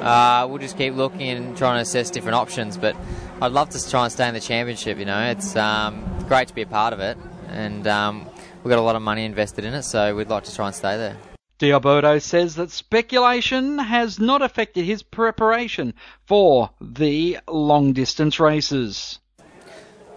uh, 0.00 0.46
we'll 0.48 0.58
just 0.58 0.76
keep 0.76 0.94
looking 0.94 1.22
and 1.22 1.56
trying 1.56 1.76
to 1.76 1.82
assess 1.82 2.10
different 2.10 2.36
options. 2.36 2.76
But 2.76 2.96
I'd 3.40 3.52
love 3.52 3.70
to 3.70 3.90
try 3.90 4.04
and 4.04 4.12
stay 4.12 4.28
in 4.28 4.34
the 4.34 4.40
championship. 4.40 4.98
You 4.98 5.04
know, 5.04 5.30
it's 5.30 5.56
um, 5.56 6.04
great 6.28 6.48
to 6.48 6.54
be 6.54 6.62
a 6.62 6.66
part 6.66 6.92
of 6.92 7.00
it, 7.00 7.16
and 7.48 7.86
um, 7.86 8.28
we've 8.62 8.70
got 8.70 8.78
a 8.78 8.82
lot 8.82 8.96
of 8.96 9.02
money 9.02 9.24
invested 9.24 9.64
in 9.64 9.74
it, 9.74 9.82
so 9.82 10.14
we'd 10.14 10.28
like 10.28 10.44
to 10.44 10.54
try 10.54 10.66
and 10.66 10.74
stay 10.74 10.96
there. 10.96 11.16
D'Alberto 11.58 12.18
says 12.18 12.56
that 12.56 12.70
speculation 12.70 13.78
has 13.78 14.18
not 14.18 14.42
affected 14.42 14.84
his 14.84 15.02
preparation 15.02 15.94
for 16.26 16.68
the 16.82 17.38
long 17.48 17.94
distance 17.94 18.38
races. 18.38 19.20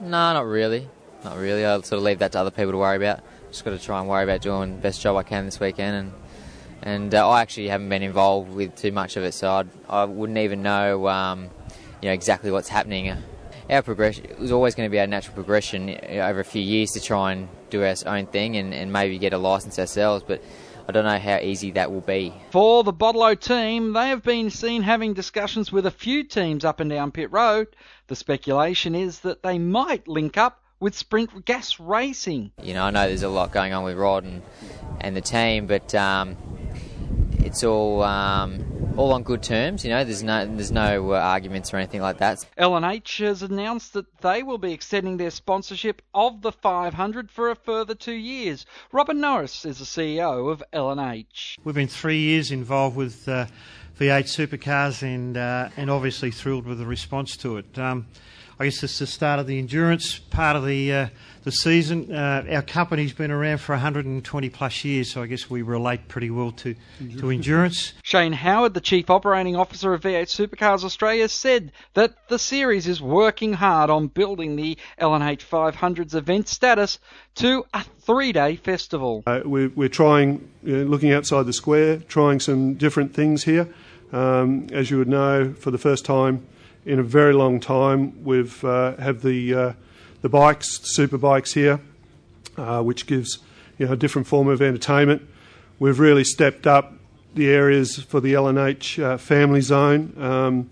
No, 0.02 0.34
not 0.34 0.46
really. 0.46 0.90
Not 1.24 1.38
really. 1.38 1.66
I'll 1.66 1.84
sort 1.84 2.00
of 2.00 2.04
leave 2.04 2.20
that 2.20 2.34
to 2.34 2.40
other 2.40 2.52
people 2.52 2.74
to 2.74 2.78
worry 2.78 2.98
about. 2.98 3.22
Just 3.52 3.64
got 3.64 3.72
to 3.72 3.80
try 3.80 4.00
and 4.00 4.10
worry 4.10 4.24
about 4.24 4.42
doing 4.42 4.75
the 4.75 4.82
best 4.82 5.02
job 5.02 5.16
I 5.16 5.24
can 5.24 5.46
this 5.46 5.60
weekend 5.60 5.96
and 5.96 6.14
and 6.81 7.14
uh, 7.14 7.30
I 7.30 7.42
actually 7.42 7.68
haven't 7.68 7.90
been 7.90 8.04
involved 8.04 8.54
with 8.54 8.76
too 8.76 8.92
much 8.92 9.18
of 9.18 9.24
it, 9.24 9.34
so 9.34 9.52
I'd, 9.52 9.70
I 9.90 10.06
would 10.06 10.30
not 10.30 10.42
even 10.42 10.62
know, 10.62 11.08
um, 11.08 11.50
you 12.02 12.10
know, 12.10 12.14
exactly 12.14 12.52
what's 12.52 12.70
happening. 12.70 13.16
Our 13.70 13.81
progression 13.81 14.26
it 14.26 14.40
was 14.40 14.52
always 14.52 14.76
going 14.76 14.88
to 14.88 14.92
be 14.92 15.00
our 15.00 15.08
natural 15.08 15.36
progression 15.36 15.90
over 15.90 16.40
a 16.40 16.46
few 16.46 16.62
years 16.62 16.92
to 16.92 17.02
try 17.02 17.34
and 17.34 17.50
do 17.70 17.84
our 17.84 17.96
own 18.06 18.26
thing 18.26 18.58
and, 18.58 18.74
and 18.74 18.92
maybe 18.92 19.18
get 19.20 19.34
a 19.34 19.38
license 19.38 19.78
ourselves, 19.78 20.24
but 20.28 20.42
I 20.88 20.92
don't 20.92 21.06
know 21.06 21.20
how 21.20 21.38
easy 21.38 21.70
that 21.72 21.92
will 21.92 22.02
be. 22.02 22.34
For 22.50 22.84
the 22.84 22.92
Bottle 22.92 23.36
team, 23.36 23.94
they 23.94 24.08
have 24.08 24.24
been 24.24 24.50
seen 24.50 24.82
having 24.82 25.14
discussions 25.14 25.72
with 25.72 25.86
a 25.86 25.92
few 25.92 26.24
teams 26.24 26.66
up 26.66 26.80
and 26.80 26.90
down 26.90 27.12
pit 27.12 27.32
road. 27.32 27.68
The 28.08 28.16
speculation 28.16 28.96
is 28.96 29.20
that 29.20 29.44
they 29.44 29.60
might 29.60 30.08
link 30.08 30.36
up 30.36 30.64
with 30.80 30.98
Sprint 30.98 31.46
Gas 31.46 31.80
Racing. 31.80 32.52
You 32.64 32.74
know, 32.74 32.86
I 32.86 32.90
know 32.90 33.08
there's 33.08 33.22
a 33.22 33.30
lot 33.30 33.52
going 33.52 33.72
on 33.72 33.84
with 33.84 33.98
Rod 33.98 34.24
and, 34.24 34.42
and 35.00 35.15
the 35.15 35.22
team, 35.22 35.68
but 35.68 35.94
um, 35.94 36.38
it's 37.39 37.63
all 37.63 38.03
um, 38.03 38.93
all 38.98 39.13
on 39.13 39.24
good 39.24 39.41
terms. 39.41 39.84
You 39.84 39.91
know, 39.91 40.03
there's 40.03 40.24
no 40.24 40.46
there's 40.46 40.72
no 40.72 41.13
uh, 41.13 41.19
arguments 41.19 41.74
or 41.74 41.77
anything 41.77 42.01
like 42.01 42.17
that. 42.17 42.46
L&H 42.58 43.17
has 43.17 43.41
announced 43.41 43.93
that 43.93 44.05
they 44.22 44.43
will 44.43 44.58
be 44.58 44.74
extending 44.74 45.17
their 45.17 45.31
sponsorship 45.31 46.01
of 46.13 46.41
the 46.41 46.51
500 46.51 47.31
for 47.31 47.50
a 47.50 47.55
further 47.55 47.96
two 47.96 48.13
years. 48.13 48.65
Robin 48.91 49.19
Norris 49.19 49.65
is 49.65 49.79
the 49.79 49.86
CEO 49.86 50.51
of 50.51 50.63
L&H. 50.74 51.58
We've 51.63 51.75
been 51.75 51.88
three 51.88 52.19
years 52.19 52.51
involved 52.51 52.96
with 52.96 53.27
uh, 53.27 53.46
V8 54.00 54.25
supercars 54.25 55.01
and 55.01 55.38
uh, 55.38 55.69
and 55.77 55.89
obviously 55.89 56.31
thrilled 56.31 56.65
with 56.65 56.77
the 56.77 56.86
response 56.86 57.38
to 57.38 57.58
it. 57.58 57.77
Um, 57.77 58.08
I 58.62 58.66
guess 58.66 58.84
it's 58.84 59.00
the 59.00 59.08
start 59.08 59.39
of 59.39 59.48
the 59.48 59.58
endurance 59.58 60.20
part 60.20 60.58
of 60.58 60.66
the 60.66 60.94
uh, 60.94 61.08
the 61.46 61.51
season. 61.51 62.13
Uh, 62.13 62.44
our 62.51 62.62
company's 62.62 63.13
been 63.13 63.32
around 63.32 63.60
for 63.60 63.72
120 63.72 64.50
plus 64.50 64.84
years, 64.84 65.10
so 65.10 65.22
I 65.22 65.28
guess 65.28 65.50
we 65.50 65.62
relate 65.62 66.10
pretty 66.10 66.30
well 66.30 66.51
to, 66.51 66.75
to 67.20 67.30
endurance. 67.30 67.94
Shane 68.04 68.34
Howard, 68.34 68.74
the 68.74 68.82
Chief 68.82 69.10
Operating 69.10 69.56
Officer 69.56 69.94
of 69.94 70.01
V8 70.01 70.24
Supercars 70.24 70.84
Australia, 70.84 71.30
said 71.30 71.72
that 71.94 72.16
the 72.28 72.38
series 72.38 72.86
is 72.86 73.01
working 73.01 73.54
hard 73.54 73.89
on 73.89 74.08
building 74.08 74.58
the 74.58 74.78
L&H 74.98 75.50
500's 75.50 76.13
event 76.13 76.50
status 76.50 77.00
to 77.36 77.66
a 77.74 77.86
three-day 78.01 78.58
festival. 78.58 79.24
Uh, 79.25 79.39
we're, 79.46 79.70
we're, 79.70 79.88
trying, 79.88 80.50
looking 80.63 81.13
outside 81.13 81.46
the 81.46 81.54
square, 81.54 82.00
trying 82.10 82.42
some 82.42 82.74
different 82.74 83.13
things 83.13 83.46
here. 83.46 83.74
Um, 84.12 84.68
as 84.74 84.92
you 84.92 84.98
would 84.98 85.08
know, 85.08 85.54
for 85.54 85.72
the 85.72 85.78
first 85.78 86.04
time 86.04 86.46
in 86.89 86.98
a 86.98 87.03
very 87.03 87.34
long 87.34 87.60
time. 87.60 88.24
We've 88.24 88.65
uh, 88.65 88.96
have 88.98 89.22
the 89.22 89.53
uh, 89.53 89.74
the 90.24 90.29
bikes, 90.29 90.79
super 90.84 91.19
bikes 91.19 91.53
here, 91.53 91.79
uh, 92.58 92.81
which 92.81 93.05
gives 93.05 93.38
you 93.77 93.86
know 93.86 93.93
a 93.93 93.96
different 93.96 94.27
form 94.27 94.48
of 94.48 94.60
entertainment. 94.60 95.22
We've 95.77 96.00
really 96.00 96.24
stepped 96.24 96.65
up 96.65 96.93
the 97.36 97.48
areas 97.48 98.00
for 98.00 98.19
the 98.19 98.34
L&H 98.34 99.00
uh, 99.00 99.17
family 99.17 99.62
zone. 99.62 100.13
Um, 100.17 100.69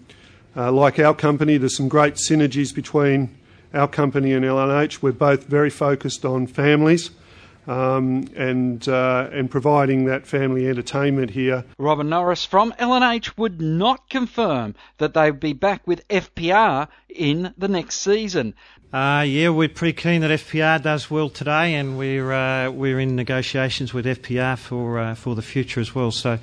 uh, 0.55 0.71
like 0.71 0.97
our 0.97 1.13
company, 1.13 1.57
there's 1.57 1.77
some 1.77 1.87
great 1.87 2.15
synergies 2.15 2.73
between 2.73 3.37
our 3.75 3.87
company 3.87 4.33
and 4.33 4.43
L&H. 4.43 5.03
We're 5.03 5.11
both 5.11 5.43
very 5.43 5.69
focused 5.69 6.25
on 6.25 6.47
families. 6.47 7.11
Um, 7.67 8.29
and 8.37 8.87
uh, 8.87 9.29
and 9.33 9.51
providing 9.51 10.05
that 10.05 10.25
family 10.25 10.69
entertainment 10.69 11.31
here. 11.31 11.65
Robin 11.77 12.07
Norris 12.07 12.45
from 12.45 12.73
L&H 12.79 13.37
would 13.37 13.59
not 13.59 14.09
confirm 14.09 14.73
that 14.99 15.13
they 15.13 15.29
would 15.29 15.41
be 15.41 15.51
back 15.51 15.85
with 15.85 16.07
FPR 16.07 16.87
in 17.09 17.53
the 17.57 17.67
next 17.67 17.95
season. 17.95 18.53
Uh, 18.93 19.25
yeah, 19.27 19.49
we're 19.49 19.67
pretty 19.67 19.91
keen 19.91 20.21
that 20.21 20.31
FPR 20.31 20.81
does 20.81 21.11
well 21.11 21.29
today, 21.29 21.75
and 21.75 21.97
we're 21.97 22.31
uh, 22.31 22.71
we're 22.71 23.01
in 23.01 23.17
negotiations 23.17 23.93
with 23.93 24.05
FPR 24.05 24.57
for 24.57 24.99
uh, 24.99 25.13
for 25.13 25.35
the 25.35 25.41
future 25.41 25.81
as 25.81 25.93
well. 25.93 26.09
So, 26.09 26.39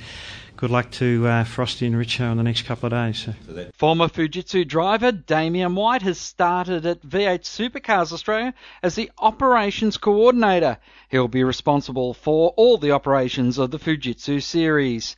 good 0.57 0.71
luck 0.71 0.91
to 0.93 1.27
uh, 1.27 1.45
Frosty 1.45 1.87
and 1.87 1.95
Richo 1.95 2.31
in 2.31 2.37
the 2.37 2.43
next 2.43 2.63
couple 2.63 2.87
of 2.87 2.93
days. 2.93 3.29
So. 3.47 3.71
Former 3.75 4.09
Fujitsu 4.09 4.67
driver 4.67 5.13
Damien 5.13 5.75
White 5.75 6.03
has 6.03 6.19
started 6.19 6.87
at 6.87 7.03
V8 7.03 7.43
Supercars 7.43 8.13
Australia 8.13 8.55
as 8.83 8.95
the 8.95 9.11
operations 9.19 9.97
coordinator. 9.97 10.79
He'll 11.09 11.29
be 11.29 11.45
responsible 11.45 12.15
for 12.15 12.55
all 12.57 12.79
the 12.79 12.93
operations 12.93 13.59
of 13.59 13.71
the 13.71 13.79
Fujitsu 13.79 14.43
series. 14.43 15.17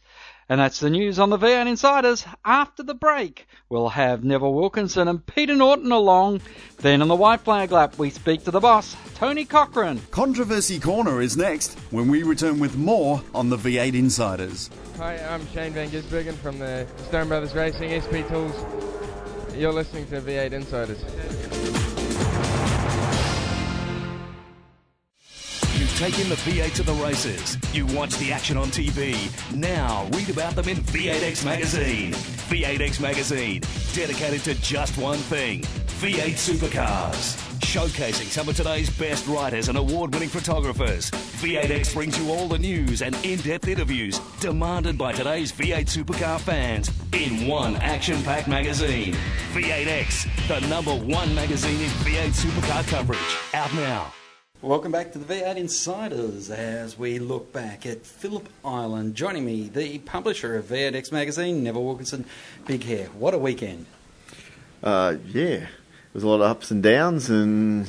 And 0.48 0.60
that's 0.60 0.78
the 0.78 0.90
news 0.90 1.18
on 1.18 1.30
the 1.30 1.38
V8 1.38 1.66
Insiders. 1.66 2.24
After 2.44 2.84
the 2.84 2.94
break, 2.94 3.48
we'll 3.68 3.88
have 3.88 4.22
Neville 4.22 4.54
Wilkinson 4.54 5.08
and 5.08 5.26
Peter 5.26 5.56
Norton 5.56 5.90
along. 5.90 6.40
Then 6.78 7.02
on 7.02 7.08
the 7.08 7.16
White 7.16 7.40
Flag 7.40 7.72
Lap, 7.72 7.98
we 7.98 8.10
speak 8.10 8.44
to 8.44 8.52
the 8.52 8.60
boss, 8.60 8.94
Tony 9.16 9.44
Cochran. 9.44 10.00
Controversy 10.12 10.78
Corner 10.78 11.20
is 11.20 11.36
next 11.36 11.76
when 11.90 12.06
we 12.06 12.22
return 12.22 12.60
with 12.60 12.76
more 12.76 13.20
on 13.34 13.50
the 13.50 13.56
V8 13.56 13.94
Insiders. 13.94 14.70
Hi, 14.98 15.18
I'm 15.28 15.46
Shane 15.48 15.74
Van 15.74 15.90
Gisbergen 15.90 16.32
from 16.32 16.58
the 16.58 16.86
Stone 17.08 17.28
Brothers 17.28 17.54
Racing 17.54 18.00
SP 18.00 18.24
Tools. 18.28 18.54
You're 19.54 19.70
listening 19.70 20.06
to 20.06 20.22
V8 20.22 20.52
Insiders. 20.52 21.02
You've 25.78 25.98
taken 25.98 26.30
the 26.30 26.36
V8 26.36 26.74
to 26.76 26.82
the 26.82 26.94
races. 26.94 27.58
You 27.74 27.84
watch 27.94 28.16
the 28.16 28.32
action 28.32 28.56
on 28.56 28.68
TV. 28.68 29.14
Now 29.54 30.08
read 30.12 30.30
about 30.30 30.54
them 30.54 30.66
in 30.66 30.78
V8X 30.78 31.44
Magazine. 31.44 32.12
V8X 32.12 32.98
Magazine, 32.98 33.60
dedicated 33.92 34.44
to 34.44 34.54
just 34.62 34.96
one 34.96 35.18
thing 35.18 35.60
V8 36.00 36.36
supercars. 36.36 37.45
Showcasing 37.66 38.26
some 38.26 38.48
of 38.48 38.56
today's 38.56 38.88
best 38.90 39.26
writers 39.26 39.68
and 39.68 39.76
award 39.76 40.14
winning 40.14 40.28
photographers. 40.28 41.10
V8X 41.10 41.94
brings 41.94 42.16
you 42.16 42.30
all 42.30 42.46
the 42.46 42.58
news 42.58 43.02
and 43.02 43.14
in 43.24 43.40
depth 43.40 43.66
interviews 43.66 44.20
demanded 44.38 44.96
by 44.96 45.12
today's 45.12 45.50
V8 45.50 45.84
supercar 45.86 46.38
fans 46.38 46.90
in 47.12 47.48
one 47.48 47.74
action 47.76 48.22
packed 48.22 48.46
magazine. 48.46 49.14
V8X, 49.52 50.46
the 50.46 50.66
number 50.68 50.94
one 50.94 51.34
magazine 51.34 51.80
in 51.80 51.90
V8 51.90 52.30
supercar 52.30 52.86
coverage. 52.88 53.18
Out 53.52 53.74
now. 53.74 54.12
Welcome 54.62 54.92
back 54.92 55.12
to 55.12 55.18
the 55.18 55.34
V8 55.34 55.56
Insiders 55.56 56.50
as 56.50 56.96
we 56.96 57.18
look 57.18 57.52
back 57.52 57.84
at 57.84 58.06
Phillip 58.06 58.48
Island. 58.64 59.16
Joining 59.16 59.44
me, 59.44 59.68
the 59.68 59.98
publisher 59.98 60.56
of 60.56 60.66
V8X 60.66 61.10
magazine, 61.10 61.64
Neville 61.64 61.84
Wilkinson. 61.84 62.26
Big 62.64 62.84
hair. 62.84 63.08
What 63.08 63.34
a 63.34 63.38
weekend. 63.38 63.86
Uh, 64.82 65.16
yeah, 65.26 65.42
it 65.42 65.68
was 66.16 66.24
a 66.24 66.28
lot 66.28 66.40
of 66.40 66.50
ups 66.50 66.70
and 66.70 66.82
downs, 66.82 67.28
and 67.28 67.86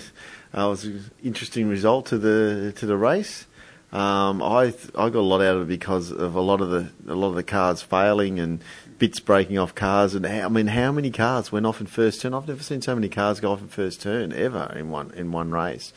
uh, 0.55 0.65
it 0.65 0.69
was 0.69 0.83
an 0.83 1.11
interesting 1.23 1.67
result 1.67 2.07
to 2.07 2.17
the 2.17 2.73
to 2.75 2.85
the 2.85 2.97
race. 2.97 3.45
Um, 3.93 4.43
I 4.43 4.73
I 4.95 5.09
got 5.09 5.15
a 5.15 5.21
lot 5.21 5.41
out 5.41 5.55
of 5.55 5.61
it 5.61 5.67
because 5.69 6.11
of 6.11 6.35
a 6.35 6.41
lot 6.41 6.59
of 6.59 6.69
the 6.69 6.89
a 7.07 7.15
lot 7.15 7.29
of 7.29 7.35
the 7.35 7.43
cars 7.43 7.81
failing 7.81 8.37
and 8.37 8.59
bits 8.99 9.21
breaking 9.21 9.57
off 9.57 9.73
cars. 9.73 10.13
And 10.13 10.25
how, 10.25 10.45
I 10.45 10.49
mean, 10.49 10.67
how 10.67 10.91
many 10.91 11.09
cars 11.09 11.53
went 11.53 11.65
off 11.65 11.79
in 11.79 11.87
first 11.87 12.21
turn? 12.21 12.33
I've 12.33 12.47
never 12.49 12.61
seen 12.61 12.81
so 12.81 12.93
many 12.95 13.07
cars 13.07 13.39
go 13.39 13.53
off 13.53 13.61
in 13.61 13.69
first 13.69 14.01
turn 14.01 14.33
ever 14.33 14.75
in 14.77 14.89
one 14.89 15.11
in 15.11 15.31
one 15.31 15.51
race. 15.51 15.93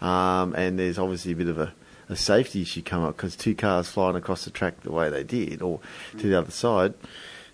Um, 0.00 0.54
and 0.54 0.78
there's 0.78 0.98
obviously 0.98 1.32
a 1.32 1.36
bit 1.36 1.48
of 1.48 1.58
a, 1.58 1.74
a 2.08 2.16
safety 2.16 2.62
issue 2.62 2.82
come 2.82 3.04
up 3.04 3.16
because 3.16 3.36
two 3.36 3.54
cars 3.54 3.90
flying 3.90 4.16
across 4.16 4.46
the 4.46 4.50
track 4.50 4.80
the 4.80 4.90
way 4.90 5.10
they 5.10 5.22
did, 5.22 5.60
or 5.60 5.80
to 6.16 6.26
the 6.28 6.38
other 6.38 6.50
side, 6.50 6.94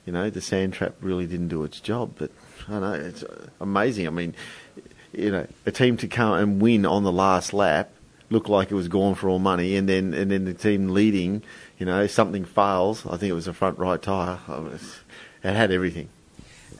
you 0.06 0.12
know, 0.12 0.30
the 0.30 0.40
sand 0.40 0.72
trap 0.72 0.94
really 1.00 1.26
didn't 1.26 1.48
do 1.48 1.64
its 1.64 1.80
job. 1.80 2.12
But 2.16 2.30
I 2.70 2.78
know, 2.78 2.92
it's 2.92 3.24
amazing. 3.60 4.06
I 4.06 4.10
mean, 4.10 4.34
you 5.12 5.30
know, 5.30 5.46
a 5.66 5.72
team 5.72 5.96
to 5.98 6.08
come 6.08 6.34
and 6.34 6.62
win 6.62 6.86
on 6.86 7.02
the 7.02 7.12
last 7.12 7.52
lap 7.52 7.90
looked 8.30 8.48
like 8.48 8.70
it 8.70 8.74
was 8.74 8.88
gone 8.88 9.14
for 9.14 9.28
all 9.28 9.40
money, 9.40 9.76
and 9.76 9.88
then 9.88 10.14
and 10.14 10.30
then 10.30 10.44
the 10.44 10.54
team 10.54 10.90
leading, 10.90 11.42
you 11.78 11.86
know, 11.86 12.06
something 12.06 12.44
fails. 12.44 13.04
I 13.06 13.16
think 13.16 13.30
it 13.30 13.34
was 13.34 13.48
a 13.48 13.52
front 13.52 13.78
right 13.78 14.00
tyre. 14.00 14.38
It 15.42 15.54
had 15.54 15.70
everything. 15.70 16.08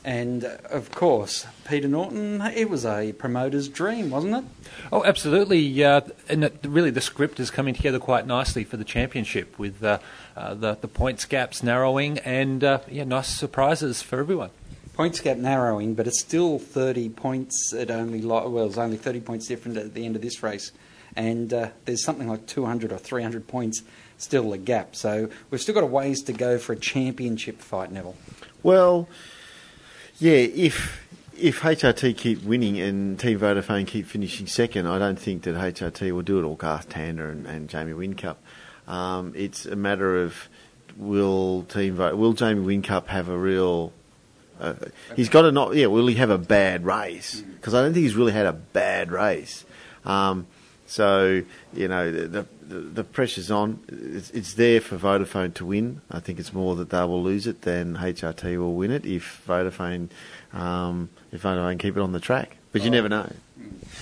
And 0.03 0.45
uh, 0.45 0.57
of 0.69 0.91
course, 0.91 1.45
Peter 1.67 1.87
Norton, 1.87 2.41
it 2.41 2.69
was 2.69 2.85
a 2.85 3.13
promoter's 3.13 3.67
dream, 3.67 4.09
wasn't 4.09 4.35
it? 4.35 4.43
Oh, 4.91 5.03
absolutely. 5.03 5.83
Uh, 5.83 6.01
and 6.27 6.45
it, 6.45 6.57
really, 6.63 6.89
the 6.89 7.01
script 7.01 7.39
is 7.39 7.51
coming 7.51 7.75
together 7.75 7.99
quite 7.99 8.25
nicely 8.25 8.63
for 8.63 8.77
the 8.77 8.83
championship 8.83 9.59
with 9.59 9.83
uh, 9.83 9.99
uh, 10.35 10.55
the, 10.55 10.75
the 10.81 10.87
points 10.87 11.25
gaps 11.25 11.61
narrowing 11.61 12.17
and 12.19 12.63
uh, 12.63 12.79
yeah, 12.89 13.03
nice 13.03 13.27
surprises 13.27 14.01
for 14.01 14.19
everyone. 14.19 14.49
Points 15.01 15.19
gap 15.19 15.37
narrowing, 15.37 15.95
but 15.95 16.05
it's 16.05 16.19
still 16.19 16.59
30 16.59 17.09
points 17.09 17.73
at 17.73 17.89
only, 17.89 18.23
well, 18.23 18.67
it's 18.67 18.77
only 18.77 18.97
30 18.97 19.21
points 19.21 19.47
different 19.47 19.75
at 19.75 19.95
the 19.95 20.05
end 20.05 20.15
of 20.15 20.21
this 20.21 20.43
race. 20.43 20.71
And 21.15 21.51
uh, 21.51 21.69
there's 21.85 22.03
something 22.03 22.27
like 22.27 22.45
200 22.45 22.91
or 22.91 22.99
300 22.99 23.47
points 23.47 23.81
still 24.19 24.53
a 24.53 24.59
gap. 24.59 24.95
So 24.95 25.27
we've 25.49 25.59
still 25.59 25.73
got 25.73 25.81
a 25.81 25.87
ways 25.87 26.21
to 26.25 26.33
go 26.33 26.59
for 26.59 26.73
a 26.73 26.75
championship 26.75 27.61
fight, 27.61 27.91
Neville. 27.91 28.15
Well, 28.61 29.09
yeah, 30.19 30.33
if 30.33 31.03
if 31.35 31.61
HRT 31.61 32.15
keep 32.15 32.43
winning 32.43 32.79
and 32.79 33.19
Team 33.19 33.39
Vodafone 33.39 33.87
keep 33.87 34.05
finishing 34.05 34.45
second, 34.45 34.85
I 34.85 34.99
don't 34.99 35.17
think 35.17 35.41
that 35.45 35.55
HRT 35.55 36.11
will 36.11 36.21
do 36.21 36.37
it, 36.37 36.43
or 36.43 36.55
Garth 36.55 36.89
Tander 36.89 37.31
and, 37.31 37.47
and 37.47 37.67
Jamie 37.67 37.93
Whincup. 37.93 38.35
Um, 38.87 39.33
it's 39.35 39.65
a 39.65 39.75
matter 39.75 40.21
of 40.21 40.47
will 40.95 41.63
Team 41.63 41.97
will 41.97 42.33
Jamie 42.33 42.63
Whincup 42.63 43.07
have 43.07 43.29
a 43.29 43.35
real 43.35 43.93
uh, 44.61 44.73
he's 45.15 45.27
got 45.29 45.41
to 45.41 45.51
not 45.51 45.75
yeah 45.75 45.87
will 45.87 46.07
he 46.07 46.15
have 46.15 46.29
a 46.29 46.37
bad 46.37 46.85
race 46.85 47.41
because 47.41 47.73
I 47.73 47.81
don't 47.81 47.93
think 47.93 48.03
he's 48.03 48.15
really 48.15 48.31
had 48.31 48.45
a 48.45 48.53
bad 48.53 49.11
race. 49.11 49.65
Um, 50.05 50.47
so 50.85 51.41
you 51.73 51.87
know 51.87 52.11
the, 52.11 52.45
the, 52.61 52.75
the 52.75 53.03
pressure's 53.03 53.49
on. 53.51 53.79
It's, 53.87 54.29
it's, 54.31 54.53
there 54.55 54.81
for 54.81 54.97
Vodafone 54.97 55.53
to 55.55 55.65
win. 55.65 56.01
I 56.11 56.19
think 56.19 56.39
it's 56.39 56.53
more 56.53 56.75
that 56.75 56.89
they 56.89 57.01
will 57.03 57.23
lose 57.23 57.47
it 57.47 57.61
than 57.61 57.97
HRT 57.97 58.57
will 58.57 58.75
win 58.75 58.91
it 58.91 59.05
if 59.05 59.41
Vodafone 59.47 60.09
um, 60.53 61.09
if 61.31 61.43
Vodafone 61.43 61.79
keep 61.79 61.95
it 61.97 62.01
on 62.01 62.11
the 62.11 62.19
track. 62.19 62.57
But 62.71 62.81
you 62.81 62.89
Oh. 62.89 62.91
never 62.93 63.09
know. 63.09 63.31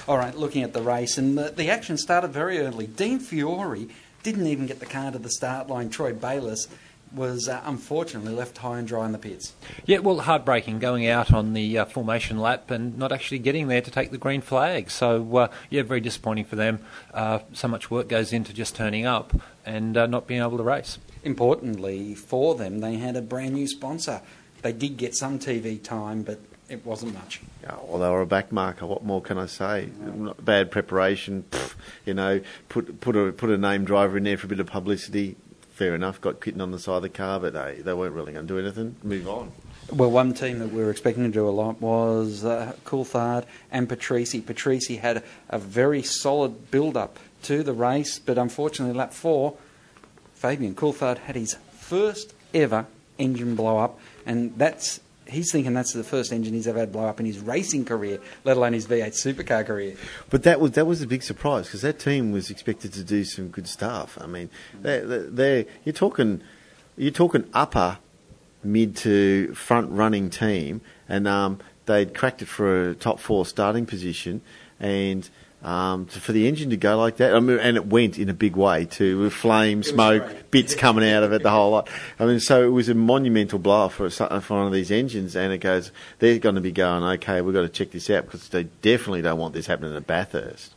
All 0.08 0.18
right, 0.18 0.36
looking 0.36 0.64
at 0.64 0.74
the 0.74 0.82
race, 0.82 1.18
and 1.18 1.38
the, 1.38 1.52
the 1.56 1.70
action 1.70 1.98
started 1.98 2.30
very 2.30 2.60
early. 2.60 2.88
Dean 2.88 3.20
Fiore 3.20 3.88
didn't 4.24 4.48
even 4.48 4.66
get 4.66 4.80
the 4.80 4.86
car 4.86 5.12
to 5.12 5.20
the 5.20 5.30
start 5.30 5.68
line. 5.68 5.90
Troy 5.90 6.14
Bayliss 6.14 6.68
was 7.12 7.50
uh, 7.50 7.62
unfortunately 7.66 8.34
left 8.34 8.58
high 8.60 8.80
and 8.80 8.88
dry 8.88 9.06
in 9.06 9.12
the 9.12 9.18
pits. 9.18 9.54
Yeah, 9.86 10.00
well, 10.00 10.20
heartbreaking 10.20 10.80
going 10.80 11.08
out 11.08 11.34
on 11.34 11.54
the 11.54 11.80
uh, 11.80 11.86
formation 11.86 12.40
lap 12.40 12.70
and 12.72 12.98
not 12.98 13.12
actually 13.12 13.40
getting 13.40 13.68
there 13.68 13.82
to 13.82 13.92
take 13.92 14.12
the 14.12 14.18
green 14.18 14.42
flag. 14.42 14.92
So, 14.92 15.38
uh, 15.38 15.48
yeah, 15.70 15.84
very 15.84 16.02
disappointing 16.02 16.46
for 16.46 16.56
them. 16.56 16.80
Uh, 17.14 17.40
so 17.54 17.68
much 17.68 17.90
work 17.90 18.08
goes 18.08 18.34
into 18.34 18.54
just 18.54 18.76
turning 18.76 19.06
up 19.06 19.34
and 19.66 19.98
uh, 19.98 20.06
not 20.06 20.28
being 20.28 20.42
able 20.42 20.58
to 20.58 20.64
race. 20.64 20.98
Importantly 21.24 22.16
for 22.16 22.56
them, 22.56 22.80
they 22.80 22.96
had 22.96 23.16
a 23.16 23.22
brand 23.22 23.54
new 23.54 23.68
sponsor. 23.68 24.22
They 24.62 24.74
did 24.74 24.98
get 24.98 25.16
some 25.16 25.40
TV 25.40 25.82
time, 25.82 26.24
but 26.24 26.40
it 26.70 26.86
wasn't 26.86 27.14
much. 27.14 27.42
Yeah, 27.64 27.76
well, 27.84 28.00
they 28.00 28.10
were 28.10 28.22
a 28.22 28.26
back 28.28 28.52
marker. 28.52 28.86
What 28.86 29.04
more 29.04 29.22
can 29.22 29.38
I 29.38 29.48
say? 29.48 29.90
Not 30.00 30.44
Bad 30.44 30.72
preparation. 30.72 31.44
pff, 31.50 31.74
you 32.06 32.14
know, 32.14 32.42
put 32.70 33.02
put 33.02 33.16
a 33.16 33.32
put 33.32 33.50
a 33.50 33.58
name 33.58 33.86
driver 33.86 34.18
in 34.18 34.24
there 34.24 34.38
for 34.38 34.46
a 34.46 34.50
bit 34.50 34.60
of 34.60 34.68
publicity. 34.68 35.36
Fair 35.80 35.96
enough. 35.96 36.20
Got 36.20 36.42
kitten 36.42 36.60
on 36.60 36.72
the 36.72 36.78
side 36.78 36.98
of 36.98 37.04
the 37.04 37.10
car, 37.10 37.40
but 37.40 37.54
they 37.54 37.82
they 37.82 37.94
weren't 37.94 38.14
really 38.14 38.34
going 38.34 38.46
to 38.46 38.54
do 38.54 38.60
anything. 38.60 38.98
Move 39.02 39.30
on. 39.30 39.54
Well, 39.94 40.12
one 40.12 40.34
team 40.34 40.60
that 40.60 40.74
we 40.74 40.84
were 40.84 40.92
expecting 40.92 41.24
to 41.24 41.32
do 41.32 41.48
a 41.48 41.52
lot 41.52 41.80
was 41.80 42.44
uh, 42.44 42.74
Coulthard 42.84 43.46
and 43.72 43.88
Patrici. 43.88 44.42
Patrici 44.42 45.00
had 45.00 45.24
a 45.48 45.58
very 45.58 46.04
solid 46.04 46.70
build-up 46.70 47.18
to 47.44 47.64
the 47.64 47.72
race, 47.72 48.20
but 48.20 48.38
unfortunately, 48.38 48.94
lap 48.94 49.14
four, 49.14 49.56
Fabian 50.34 50.76
Coulthard 50.76 51.20
had 51.20 51.38
his 51.38 51.56
first 51.72 52.34
ever 52.54 52.86
engine 53.18 53.56
blow 53.56 53.78
up, 53.78 53.98
and 54.26 54.54
that's 54.58 55.00
he's 55.30 55.52
thinking 55.52 55.74
that's 55.74 55.94
the 55.94 56.04
first 56.04 56.32
engine 56.32 56.54
he's 56.54 56.68
ever 56.68 56.80
had 56.80 56.92
blow 56.92 57.06
up 57.06 57.20
in 57.20 57.26
his 57.26 57.40
racing 57.40 57.86
career, 57.86 58.20
let 58.44 58.58
alone 58.58 58.74
his 58.74 58.88
V8 58.88 59.14
supercar 59.14 59.66
career. 59.66 59.96
But 60.30 60.44
that 60.44 60.60
was 60.60 60.72
that 60.72 60.86
was 60.86 61.02
a 61.02 61.08
big 61.08 61.24
surprise 61.24 61.68
because 61.68 61.82
that 61.82 62.00
team 62.00 62.32
was 62.32 62.50
expected 62.50 62.94
to 62.94 63.04
do 63.04 63.24
some 63.24 63.50
good 63.50 63.68
stuff. 63.68 64.18
I 64.20 64.28
mean, 64.28 64.50
they 64.82 65.66
you're 65.84 65.94
talking 65.94 66.42
you're 66.98 67.12
talking 67.12 67.48
upper 67.54 68.00
mid 68.64 68.96
to 68.98 69.54
front 69.54 69.92
running 69.92 70.30
team, 70.30 70.82
and 71.08 71.28
um, 71.28 71.60
they'd 71.86 72.14
cracked 72.14 72.42
it 72.42 72.48
for 72.48 72.90
a 72.90 72.96
top 72.96 73.20
four 73.20 73.46
starting 73.46 73.86
position, 73.86 74.42
and. 74.80 75.30
Um, 75.62 76.06
to- 76.06 76.22
for 76.22 76.32
the 76.32 76.48
engine 76.48 76.70
to 76.70 76.78
go 76.78 76.98
like 76.98 77.18
that, 77.18 77.36
I 77.36 77.40
mean, 77.42 77.60
and 77.60 77.76
it 77.76 77.86
went 77.86 78.18
in 78.18 78.30
a 78.30 78.34
big 78.34 78.56
way 78.56 78.86
too, 78.86 79.20
with 79.20 79.34
flame, 79.34 79.84
smoke, 79.84 80.50
bits 80.52 80.74
coming 80.74 81.10
out 81.10 81.24
of 81.24 81.34
it, 81.34 81.44
the 81.44 81.50
whole 81.50 81.72
lot. 81.72 81.90
I 82.18 82.26
mean, 82.26 82.40
so 82.40 82.66
it 82.66 82.70
was 82.70 82.88
a 82.88 82.94
monumental 82.94 83.60
blow 83.60 83.90
for, 83.90 84.10
for 84.10 84.30
one 84.30 84.68
of 84.68 84.72
these 84.72 84.90
engines, 84.90 85.36
and 85.36 85.52
it 85.52 85.58
goes, 85.58 85.92
they're 86.20 86.40
going 86.40 86.56
to 86.56 86.62
be 86.62 86.72
going, 86.72 87.04
okay, 87.04 87.42
we've 87.42 87.54
got 87.54 87.64
to 87.64 87.70
check 87.70 87.92
this 87.92 88.10
out 88.10 88.26
because 88.26 88.48
they 88.50 88.64
definitely 88.82 89.22
don't 89.22 89.38
want 89.38 89.54
this 89.54 89.68
happening 89.68 89.96
at 89.96 90.08
Bathurst. 90.08 90.74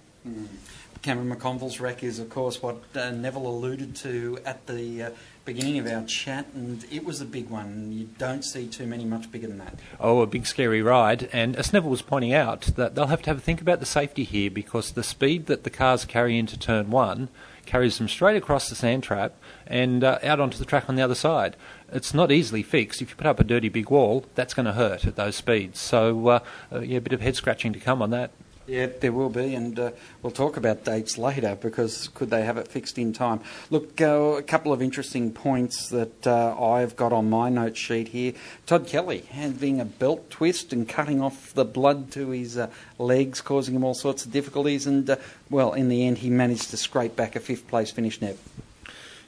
Cameron 1.02 1.34
McConville's 1.34 1.80
wreck 1.80 2.04
is, 2.04 2.18
of 2.18 2.30
course, 2.30 2.62
what 2.62 2.80
uh, 2.94 3.10
Neville 3.10 3.46
alluded 3.46 3.96
to 3.96 4.38
at 4.44 4.66
the 4.66 5.02
uh, 5.02 5.10
beginning 5.44 5.78
of 5.78 5.86
our 5.86 6.04
chat, 6.04 6.46
and 6.54 6.84
it 6.90 7.04
was 7.04 7.20
a 7.20 7.24
big 7.24 7.48
one. 7.50 7.92
You 7.92 8.08
don't 8.18 8.44
see 8.44 8.66
too 8.66 8.86
many 8.86 9.04
much 9.04 9.30
bigger 9.30 9.48
than 9.48 9.58
that. 9.58 9.78
Oh, 9.98 10.20
a 10.20 10.26
big 10.26 10.46
scary 10.46 10.82
ride. 10.82 11.28
And 11.32 11.56
as 11.56 11.72
Neville 11.72 11.90
was 11.90 12.02
pointing 12.02 12.32
out, 12.32 12.62
that 12.76 12.94
they'll 12.94 13.06
have 13.06 13.22
to 13.22 13.30
have 13.30 13.38
a 13.38 13.40
think 13.40 13.60
about 13.60 13.80
the 13.80 13.86
safety 13.86 14.24
here 14.24 14.50
because 14.50 14.92
the 14.92 15.02
speed 15.02 15.46
that 15.46 15.64
the 15.64 15.70
cars 15.70 16.04
carry 16.04 16.38
into 16.38 16.58
turn 16.58 16.90
one 16.90 17.28
carries 17.66 17.98
them 17.98 18.08
straight 18.08 18.36
across 18.36 18.68
the 18.68 18.74
sand 18.74 19.02
trap 19.02 19.34
and 19.66 20.02
uh, 20.02 20.18
out 20.22 20.40
onto 20.40 20.58
the 20.58 20.64
track 20.64 20.88
on 20.88 20.96
the 20.96 21.02
other 21.02 21.14
side. 21.14 21.56
It's 21.92 22.14
not 22.14 22.32
easily 22.32 22.62
fixed. 22.62 23.00
If 23.00 23.10
you 23.10 23.16
put 23.16 23.26
up 23.26 23.40
a 23.40 23.44
dirty 23.44 23.68
big 23.68 23.90
wall, 23.90 24.24
that's 24.34 24.54
going 24.54 24.66
to 24.66 24.72
hurt 24.72 25.06
at 25.06 25.16
those 25.16 25.36
speeds. 25.36 25.78
So, 25.78 26.28
uh, 26.28 26.38
uh, 26.72 26.80
yeah, 26.80 26.98
a 26.98 27.00
bit 27.00 27.12
of 27.12 27.20
head 27.20 27.36
scratching 27.36 27.72
to 27.72 27.80
come 27.80 28.02
on 28.02 28.10
that. 28.10 28.30
Yeah, 28.66 28.86
there 29.00 29.10
will 29.10 29.28
be, 29.28 29.56
and 29.56 29.76
uh, 29.76 29.90
we'll 30.22 30.30
talk 30.30 30.56
about 30.56 30.84
dates 30.84 31.18
later 31.18 31.58
because 31.60 32.08
could 32.14 32.30
they 32.30 32.44
have 32.44 32.56
it 32.56 32.68
fixed 32.68 32.96
in 32.96 33.12
time? 33.12 33.40
Look, 33.70 34.00
uh, 34.00 34.36
a 34.38 34.42
couple 34.42 34.72
of 34.72 34.80
interesting 34.80 35.32
points 35.32 35.88
that 35.88 36.24
uh, 36.26 36.54
I've 36.60 36.94
got 36.94 37.12
on 37.12 37.28
my 37.28 37.48
note 37.48 37.76
sheet 37.76 38.08
here. 38.08 38.34
Todd 38.66 38.86
Kelly 38.86 39.24
having 39.30 39.80
a 39.80 39.84
belt 39.84 40.30
twist 40.30 40.72
and 40.72 40.88
cutting 40.88 41.20
off 41.20 41.52
the 41.54 41.64
blood 41.64 42.12
to 42.12 42.30
his 42.30 42.56
uh, 42.56 42.70
legs, 42.98 43.40
causing 43.40 43.74
him 43.74 43.82
all 43.82 43.94
sorts 43.94 44.24
of 44.24 44.30
difficulties, 44.30 44.86
and 44.86 45.10
uh, 45.10 45.16
well, 45.50 45.72
in 45.72 45.88
the 45.88 46.06
end, 46.06 46.18
he 46.18 46.30
managed 46.30 46.70
to 46.70 46.76
scrape 46.76 47.16
back 47.16 47.34
a 47.34 47.40
fifth 47.40 47.66
place 47.66 47.90
finish. 47.90 48.20
Nev. 48.20 48.38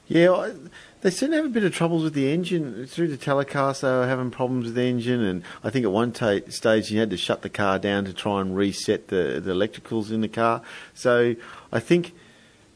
Yeah, 0.07 0.53
they 1.05 1.11
seem 1.11 1.29
to 1.29 1.35
have 1.35 1.45
a 1.45 1.49
bit 1.49 1.63
of 1.63 1.71
troubles 1.71 2.01
with 2.01 2.15
the 2.15 2.33
engine. 2.33 2.87
Through 2.87 3.09
the 3.09 3.17
telecast, 3.17 3.83
they 3.83 3.87
were 3.89 4.07
having 4.07 4.31
problems 4.31 4.65
with 4.65 4.73
the 4.73 4.85
engine, 4.85 5.21
and 5.21 5.43
I 5.63 5.69
think 5.69 5.85
at 5.85 5.91
one 5.91 6.11
ta 6.11 6.39
stage 6.49 6.89
you 6.89 6.99
had 6.99 7.11
to 7.11 7.17
shut 7.17 7.43
the 7.43 7.49
car 7.49 7.77
down 7.77 8.05
to 8.05 8.13
try 8.13 8.41
and 8.41 8.57
reset 8.57 9.09
the, 9.09 9.39
the 9.39 9.51
electricals 9.51 10.11
in 10.11 10.21
the 10.21 10.27
car. 10.27 10.63
So 10.95 11.35
I 11.71 11.79
think 11.79 12.13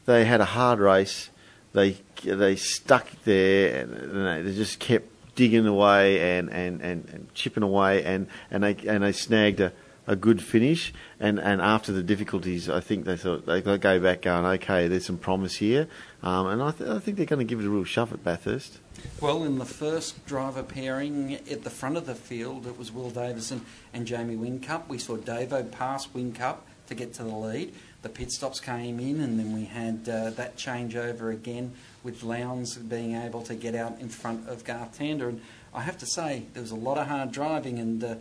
they 0.06 0.24
had 0.26 0.40
a 0.40 0.44
hard 0.44 0.78
race. 0.78 1.30
They 1.72 1.96
they 2.22 2.54
stuck 2.54 3.10
there, 3.24 3.80
and 3.80 4.46
they 4.46 4.54
just 4.54 4.78
kept 4.78 5.08
digging 5.34 5.66
away 5.66 6.38
and, 6.38 6.50
and, 6.50 6.80
and, 6.82 7.08
and 7.08 7.34
chipping 7.34 7.64
away, 7.64 8.04
and, 8.04 8.28
and 8.48 8.62
they 8.62 8.76
and 8.86 9.02
they 9.02 9.10
snagged 9.10 9.58
a 9.58 9.72
a 10.10 10.16
good 10.16 10.42
finish. 10.42 10.92
And, 11.20 11.38
and 11.38 11.62
after 11.62 11.92
the 11.92 12.02
difficulties, 12.02 12.68
I 12.68 12.80
think 12.80 13.04
they 13.04 13.16
thought 13.16 13.46
they 13.46 13.62
go 13.62 13.78
back 13.78 14.22
going, 14.22 14.44
okay, 14.44 14.88
there's 14.88 15.06
some 15.06 15.18
promise 15.18 15.56
here. 15.56 15.86
Um, 16.22 16.48
and 16.48 16.60
I, 16.60 16.72
th- 16.72 16.90
I 16.90 16.98
think 16.98 17.16
they're 17.16 17.26
going 17.26 17.38
to 17.38 17.44
give 17.44 17.60
it 17.60 17.66
a 17.66 17.70
real 17.70 17.84
shove 17.84 18.12
at 18.12 18.24
Bathurst. 18.24 18.80
Well, 19.20 19.44
in 19.44 19.58
the 19.58 19.64
first 19.64 20.26
driver 20.26 20.64
pairing 20.64 21.34
at 21.34 21.62
the 21.62 21.70
front 21.70 21.96
of 21.96 22.06
the 22.06 22.16
field, 22.16 22.66
it 22.66 22.76
was 22.76 22.90
Will 22.90 23.10
Davison 23.10 23.64
and 23.94 24.04
Jamie 24.04 24.36
Whincup. 24.36 24.88
We 24.88 24.98
saw 24.98 25.16
Davo 25.16 25.70
pass 25.70 26.08
Whincup 26.08 26.56
to 26.88 26.94
get 26.96 27.14
to 27.14 27.22
the 27.22 27.34
lead. 27.34 27.72
The 28.02 28.08
pit 28.08 28.32
stops 28.32 28.58
came 28.58 28.98
in, 28.98 29.20
and 29.20 29.38
then 29.38 29.54
we 29.54 29.66
had 29.66 30.08
uh, 30.08 30.30
that 30.30 30.56
changeover 30.56 31.32
again 31.32 31.72
with 32.02 32.24
Lowndes 32.24 32.76
being 32.76 33.14
able 33.14 33.42
to 33.42 33.54
get 33.54 33.76
out 33.76 34.00
in 34.00 34.08
front 34.08 34.48
of 34.48 34.64
Garth 34.64 34.98
Tander. 34.98 35.28
And 35.28 35.40
I 35.72 35.82
have 35.82 35.98
to 35.98 36.06
say, 36.06 36.46
there 36.52 36.62
was 36.62 36.72
a 36.72 36.76
lot 36.76 36.98
of 36.98 37.06
hard 37.06 37.30
driving, 37.30 37.78
and 37.78 38.02
uh, 38.02 38.14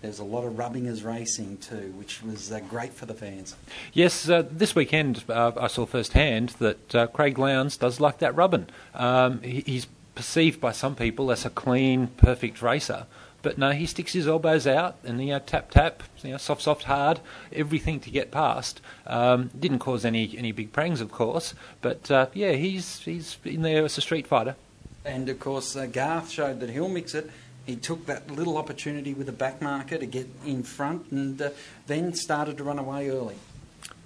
there 0.00 0.08
was 0.08 0.20
a 0.20 0.24
lot 0.24 0.44
of 0.44 0.58
rubbing 0.58 0.86
as 0.86 1.02
racing 1.02 1.58
too, 1.58 1.92
which 1.96 2.22
was 2.22 2.52
uh, 2.52 2.60
great 2.60 2.92
for 2.92 3.06
the 3.06 3.14
fans. 3.14 3.56
Yes, 3.92 4.28
uh, 4.28 4.44
this 4.48 4.74
weekend 4.74 5.24
uh, 5.28 5.52
I 5.58 5.66
saw 5.66 5.86
firsthand 5.86 6.50
that 6.60 6.94
uh, 6.94 7.06
Craig 7.08 7.38
Lowndes 7.38 7.76
does 7.76 7.98
like 7.98 8.18
that 8.18 8.34
rubbing. 8.36 8.68
Um, 8.94 9.42
he, 9.42 9.60
he's 9.60 9.86
perceived 10.14 10.60
by 10.60 10.72
some 10.72 10.94
people 10.94 11.30
as 11.30 11.44
a 11.44 11.50
clean, 11.50 12.08
perfect 12.16 12.62
racer. 12.62 13.06
But 13.40 13.56
no, 13.56 13.70
he 13.70 13.86
sticks 13.86 14.12
his 14.12 14.26
elbows 14.26 14.66
out 14.66 14.96
and 15.04 15.20
you 15.20 15.28
know, 15.28 15.38
tap 15.38 15.70
tap, 15.70 16.02
you 16.22 16.32
know, 16.32 16.38
soft 16.38 16.62
soft 16.62 16.84
hard, 16.84 17.20
everything 17.52 18.00
to 18.00 18.10
get 18.10 18.30
past. 18.30 18.80
Um, 19.06 19.50
didn't 19.58 19.78
cause 19.78 20.04
any 20.04 20.36
any 20.36 20.52
big 20.52 20.72
prangs, 20.72 21.00
of 21.00 21.10
course, 21.12 21.54
but 21.80 22.10
uh, 22.10 22.26
yeah, 22.34 22.52
he's 22.52 23.00
he's 23.00 23.38
in 23.44 23.62
there 23.62 23.84
as 23.84 23.96
a 23.96 24.00
street 24.00 24.26
fighter. 24.26 24.56
And 25.04 25.28
of 25.28 25.38
course, 25.38 25.76
uh, 25.76 25.86
Garth 25.86 26.30
showed 26.30 26.60
that 26.60 26.70
he'll 26.70 26.88
mix 26.88 27.14
it 27.14 27.30
he 27.68 27.76
took 27.76 28.06
that 28.06 28.30
little 28.30 28.56
opportunity 28.56 29.12
with 29.12 29.26
the 29.26 29.32
back 29.32 29.60
marker 29.60 29.98
to 29.98 30.06
get 30.06 30.26
in 30.46 30.62
front 30.62 31.12
and 31.12 31.40
uh, 31.40 31.50
then 31.86 32.14
started 32.14 32.56
to 32.56 32.64
run 32.64 32.78
away 32.78 33.10
early. 33.10 33.34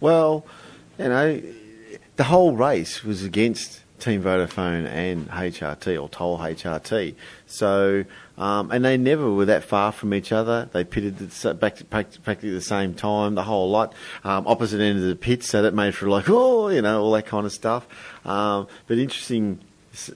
Well, 0.01 0.45
you 0.99 1.09
know, 1.09 1.41
the 2.17 2.25
whole 2.25 2.57
race 2.57 3.05
was 3.05 3.23
against 3.23 3.81
Team 4.01 4.21
Vodafone 4.21 4.87
and 4.87 5.29
HRT 5.31 6.03
or 6.03 6.09
Toll 6.09 6.39
HRT. 6.39 7.15
So, 7.47 8.05
um, 8.37 8.73
and 8.73 8.85
they 8.85 8.97
never 8.97 9.31
were 9.31 9.45
that 9.45 9.63
far 9.63 9.93
from 9.93 10.13
each 10.13 10.33
other. 10.33 10.69
They 10.73 10.83
pitted 10.83 11.19
the, 11.19 11.55
back 11.55 11.77
to 11.77 11.85
practically 11.85 12.51
the 12.51 12.61
same 12.61 12.95
time, 12.95 13.37
the 13.37 13.45
whole 13.45 13.71
lot, 13.71 13.95
um, 14.25 14.45
opposite 14.49 14.81
end 14.81 14.99
of 14.99 15.05
the 15.05 15.15
pit. 15.15 15.45
So 15.45 15.63
that 15.63 15.73
made 15.73 15.95
for 15.95 16.09
like, 16.09 16.25
oh, 16.29 16.67
you 16.67 16.83
know, 16.83 17.01
all 17.01 17.13
that 17.13 17.27
kind 17.27 17.47
of 17.47 17.53
stuff. 17.53 17.87
Um, 18.27 18.67
but 18.89 18.99
interesting 18.99 19.61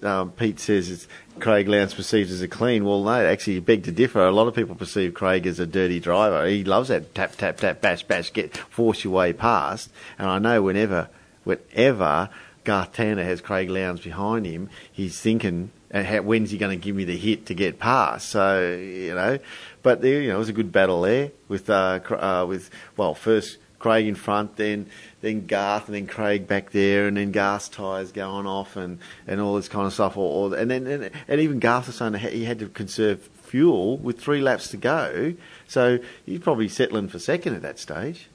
um, 0.03 0.33
Pete 0.33 0.59
says 0.59 0.91
it's 0.91 1.09
Craig 1.39 1.69
Lowndes 1.69 1.95
perceived 1.95 2.31
as 2.31 2.43
a 2.43 2.49
clean. 2.49 2.85
Well, 2.85 3.03
no, 3.03 3.27
actually, 3.27 3.61
beg 3.61 3.85
to 3.85 3.93
differ. 3.93 4.25
A 4.25 4.31
lot 4.31 4.49
of 4.49 4.55
people 4.55 4.75
perceive 4.75 5.15
Craig 5.15 5.47
as 5.47 5.61
a 5.61 5.67
dirty 5.67 6.01
driver. 6.01 6.47
He 6.47 6.65
loves 6.65 6.89
that 6.89 7.15
tap, 7.15 7.37
tap, 7.37 7.59
tap, 7.59 7.81
bash, 7.81 8.03
bash, 8.05 8.33
get 8.33 8.57
force 8.57 9.05
your 9.05 9.13
way 9.13 9.33
past. 9.33 9.91
And 10.19 10.29
I 10.29 10.39
know 10.39 10.63
whenever, 10.63 11.09
whenever 11.45 12.31
Garth 12.65 12.95
Tander 12.95 13.25
has 13.25 13.41
Craig 13.41 13.69
Lowndes 13.69 14.01
behind 14.01 14.47
him, 14.47 14.71
he's 14.91 15.21
thinking, 15.21 15.71
when's 15.93 16.51
he 16.51 16.59
going 16.59 16.79
to 16.79 16.83
give 16.83 16.97
me 16.97 17.05
the 17.05 17.17
hit 17.17 17.47
to 17.47 17.55
get 17.55 17.79
past? 17.79 18.31
So 18.31 18.77
you 18.77 19.15
know, 19.15 19.39
but 19.83 20.01
there, 20.01 20.21
you 20.23 20.29
know, 20.29 20.37
it 20.37 20.39
was 20.39 20.49
a 20.49 20.55
good 20.55 20.73
battle 20.73 21.03
there 21.03 21.33
with 21.49 21.69
uh, 21.71 22.01
uh, 22.11 22.47
with 22.49 22.71
well, 22.97 23.15
first 23.15 23.59
Craig 23.79 24.07
in 24.07 24.15
front, 24.15 24.57
then 24.57 24.87
then 25.21 25.47
Garth, 25.47 25.87
and 25.87 25.95
then 25.95 26.07
Craig 26.07 26.47
back 26.47 26.71
there, 26.71 27.07
and 27.07 27.17
then 27.17 27.33
Garth's 27.33 27.69
tyres 27.69 28.13
going 28.13 28.47
off, 28.47 28.77
and, 28.77 28.99
and 29.27 29.41
all 29.41 29.57
this 29.57 29.69
kind 29.69 29.87
of 29.87 29.93
stuff. 29.93 30.17
Or, 30.17 30.51
or 30.51 30.57
and 30.57 30.71
then 30.71 30.87
and, 30.87 31.11
and 31.29 31.41
even 31.41 31.59
Garth 31.59 31.87
was 31.87 31.97
saying 31.97 32.15
he 32.15 32.45
had 32.45 32.59
to 32.61 32.69
conserve 32.69 33.23
fuel 33.23 33.97
with 33.99 34.21
three 34.21 34.41
laps 34.41 34.69
to 34.69 34.77
go, 34.77 35.35
so 35.67 35.99
he's 36.25 36.41
probably 36.41 36.69
settling 36.69 37.09
for 37.09 37.19
second 37.19 37.55
at 37.55 37.63
that 37.63 37.79
stage 37.79 38.29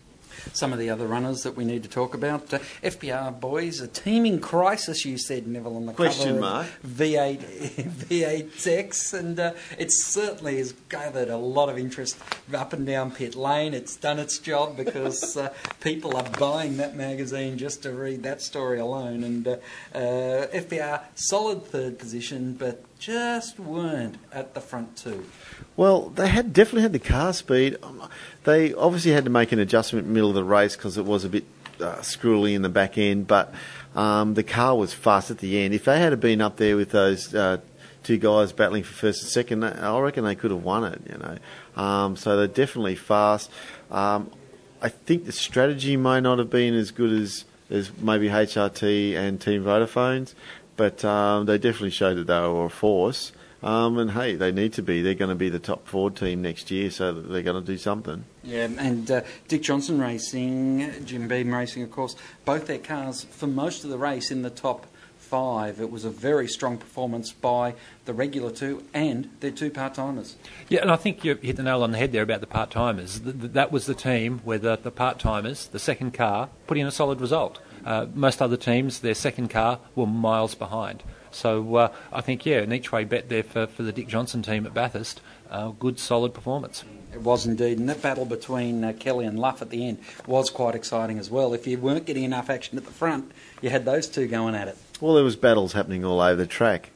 some 0.53 0.73
of 0.73 0.79
the 0.79 0.89
other 0.89 1.07
runners 1.07 1.43
that 1.43 1.55
we 1.55 1.65
need 1.65 1.83
to 1.83 1.89
talk 1.89 2.13
about. 2.13 2.53
Uh, 2.53 2.59
FPR 2.83 3.39
boys, 3.39 3.79
a 3.79 3.87
teaming 3.87 4.39
crisis, 4.39 5.05
you 5.05 5.17
said, 5.17 5.47
Neville, 5.47 5.77
on 5.77 5.85
the 5.85 5.93
Question 5.93 6.29
cover 6.29 6.39
mark. 6.39 6.67
V8, 6.85 7.39
V8X, 8.09 9.13
and 9.13 9.39
uh, 9.39 9.53
it 9.77 9.91
certainly 9.91 10.57
has 10.57 10.73
gathered 10.89 11.29
a 11.29 11.37
lot 11.37 11.69
of 11.69 11.77
interest 11.77 12.17
up 12.53 12.73
and 12.73 12.85
down 12.85 13.11
pit 13.11 13.35
lane. 13.35 13.73
It's 13.73 13.95
done 13.95 14.19
its 14.19 14.37
job 14.39 14.77
because 14.77 15.37
uh, 15.37 15.53
people 15.81 16.15
are 16.15 16.29
buying 16.39 16.77
that 16.77 16.95
magazine 16.95 17.57
just 17.57 17.83
to 17.83 17.93
read 17.93 18.23
that 18.23 18.41
story 18.41 18.79
alone. 18.79 19.23
And 19.23 19.47
uh, 19.47 19.57
uh, 19.93 20.47
FPR, 20.47 21.01
solid 21.15 21.65
third 21.65 21.99
position, 21.99 22.53
but 22.53 22.83
just 23.01 23.59
weren't 23.59 24.15
at 24.31 24.53
the 24.53 24.61
front 24.61 24.95
two. 24.95 25.25
Well, 25.75 26.09
they 26.09 26.27
had 26.27 26.53
definitely 26.53 26.83
had 26.83 26.93
the 26.93 26.99
car 26.99 27.33
speed. 27.33 27.75
Um, 27.81 28.07
they 28.43 28.75
obviously 28.75 29.11
had 29.11 29.23
to 29.23 29.31
make 29.31 29.51
an 29.51 29.57
adjustment 29.57 30.05
in 30.05 30.09
the 30.09 30.13
middle 30.13 30.29
of 30.29 30.35
the 30.35 30.43
race 30.43 30.75
because 30.75 30.99
it 30.99 31.05
was 31.05 31.25
a 31.25 31.29
bit 31.29 31.43
uh, 31.81 32.03
in 32.23 32.61
the 32.61 32.69
back 32.69 32.99
end, 32.99 33.25
but 33.25 33.51
um, 33.95 34.35
the 34.35 34.43
car 34.43 34.77
was 34.77 34.93
fast 34.93 35.31
at 35.31 35.39
the 35.39 35.57
end. 35.57 35.73
If 35.73 35.85
they 35.85 35.99
had 35.99 36.17
been 36.19 36.41
up 36.41 36.57
there 36.57 36.77
with 36.77 36.91
those 36.91 37.33
uh, 37.33 37.57
two 38.03 38.17
guys 38.17 38.51
battling 38.51 38.83
for 38.83 38.93
first 38.93 39.23
and 39.23 39.31
second, 39.31 39.63
I 39.63 39.99
reckon 39.99 40.23
they 40.23 40.35
could 40.35 40.51
have 40.51 40.63
won 40.63 40.83
it. 40.83 41.01
You 41.09 41.17
know, 41.17 41.81
um, 41.81 42.15
so 42.15 42.37
they're 42.37 42.45
definitely 42.45 42.95
fast. 42.95 43.49
Um, 43.89 44.29
I 44.79 44.89
think 44.89 45.25
the 45.25 45.31
strategy 45.31 45.97
may 45.97 46.21
not 46.21 46.37
have 46.37 46.51
been 46.51 46.75
as 46.75 46.91
good 46.91 47.11
as 47.11 47.45
as 47.71 47.89
maybe 47.97 48.27
HRT 48.27 49.15
and 49.15 49.39
Team 49.39 49.63
Vodafone's, 49.63 50.35
but 50.81 51.05
um, 51.05 51.45
they 51.45 51.59
definitely 51.59 51.91
showed 51.91 52.17
that 52.17 52.25
they 52.25 52.39
were 52.39 52.65
a 52.65 52.69
force. 52.71 53.33
Um, 53.61 53.99
and 53.99 54.09
hey, 54.09 54.33
they 54.33 54.51
need 54.51 54.73
to 54.73 54.81
be. 54.81 55.03
They're 55.03 55.13
going 55.13 55.29
to 55.29 55.35
be 55.35 55.47
the 55.47 55.59
top 55.59 55.87
four 55.87 56.09
team 56.09 56.41
next 56.41 56.71
year, 56.71 56.89
so 56.89 57.13
they're 57.13 57.43
going 57.43 57.63
to 57.63 57.71
do 57.71 57.77
something. 57.77 58.25
Yeah, 58.43 58.67
and 58.79 59.11
uh, 59.11 59.21
Dick 59.47 59.61
Johnson 59.61 60.01
Racing, 60.01 61.05
Jim 61.05 61.27
Beam 61.27 61.53
Racing, 61.53 61.83
of 61.83 61.91
course, 61.91 62.15
both 62.45 62.65
their 62.65 62.79
cars 62.79 63.25
for 63.25 63.45
most 63.45 63.83
of 63.83 63.91
the 63.91 63.99
race 63.99 64.31
in 64.31 64.41
the 64.41 64.49
top 64.49 64.87
five. 65.19 65.79
It 65.79 65.91
was 65.91 66.03
a 66.03 66.09
very 66.09 66.47
strong 66.47 66.79
performance 66.79 67.31
by 67.31 67.75
the 68.05 68.13
regular 68.15 68.49
two 68.49 68.83
and 68.91 69.29
their 69.39 69.51
two 69.51 69.69
part 69.69 69.93
timers. 69.93 70.35
Yeah, 70.67 70.81
and 70.81 70.89
I 70.89 70.95
think 70.95 71.23
you 71.23 71.35
hit 71.35 71.57
the 71.57 71.63
nail 71.63 71.83
on 71.83 71.91
the 71.91 71.99
head 71.99 72.11
there 72.11 72.23
about 72.23 72.41
the 72.41 72.47
part 72.47 72.71
timers. 72.71 73.21
That 73.23 73.71
was 73.71 73.85
the 73.85 73.93
team 73.93 74.39
where 74.43 74.57
the, 74.57 74.77
the 74.77 74.89
part 74.89 75.19
timers, 75.19 75.67
the 75.67 75.77
second 75.77 76.15
car, 76.15 76.49
put 76.65 76.79
in 76.79 76.87
a 76.87 76.91
solid 76.91 77.21
result. 77.21 77.59
Uh, 77.85 78.07
most 78.13 78.41
other 78.41 78.57
teams, 78.57 78.99
their 78.99 79.13
second 79.13 79.49
car 79.49 79.79
were 79.95 80.07
miles 80.07 80.55
behind. 80.55 81.03
So 81.31 81.75
uh, 81.75 81.93
I 82.11 82.21
think, 82.21 82.45
yeah, 82.45 82.59
an 82.59 82.73
each 82.73 82.91
way 82.91 83.03
bet 83.03 83.29
there 83.29 83.43
for, 83.43 83.67
for 83.67 83.83
the 83.83 83.91
Dick 83.91 84.07
Johnson 84.07 84.41
team 84.41 84.65
at 84.65 84.73
Bathurst. 84.73 85.21
Uh, 85.49 85.69
good, 85.69 85.99
solid 85.99 86.33
performance. 86.33 86.83
It 87.13 87.21
was 87.21 87.45
indeed, 87.45 87.77
and 87.77 87.89
that 87.89 88.01
battle 88.01 88.23
between 88.25 88.83
uh, 88.83 88.93
Kelly 88.97 89.25
and 89.25 89.37
Luff 89.37 89.61
at 89.61 89.69
the 89.69 89.85
end 89.85 89.99
was 90.25 90.49
quite 90.49 90.75
exciting 90.75 91.19
as 91.19 91.29
well. 91.29 91.53
If 91.53 91.67
you 91.67 91.77
weren't 91.77 92.05
getting 92.05 92.23
enough 92.23 92.49
action 92.49 92.77
at 92.77 92.85
the 92.85 92.91
front, 92.91 93.31
you 93.61 93.69
had 93.69 93.83
those 93.83 94.07
two 94.07 94.27
going 94.27 94.55
at 94.55 94.69
it. 94.69 94.77
Well, 95.01 95.15
there 95.15 95.23
was 95.23 95.35
battles 95.35 95.73
happening 95.73 96.05
all 96.05 96.21
over 96.21 96.35
the 96.35 96.47
track, 96.47 96.91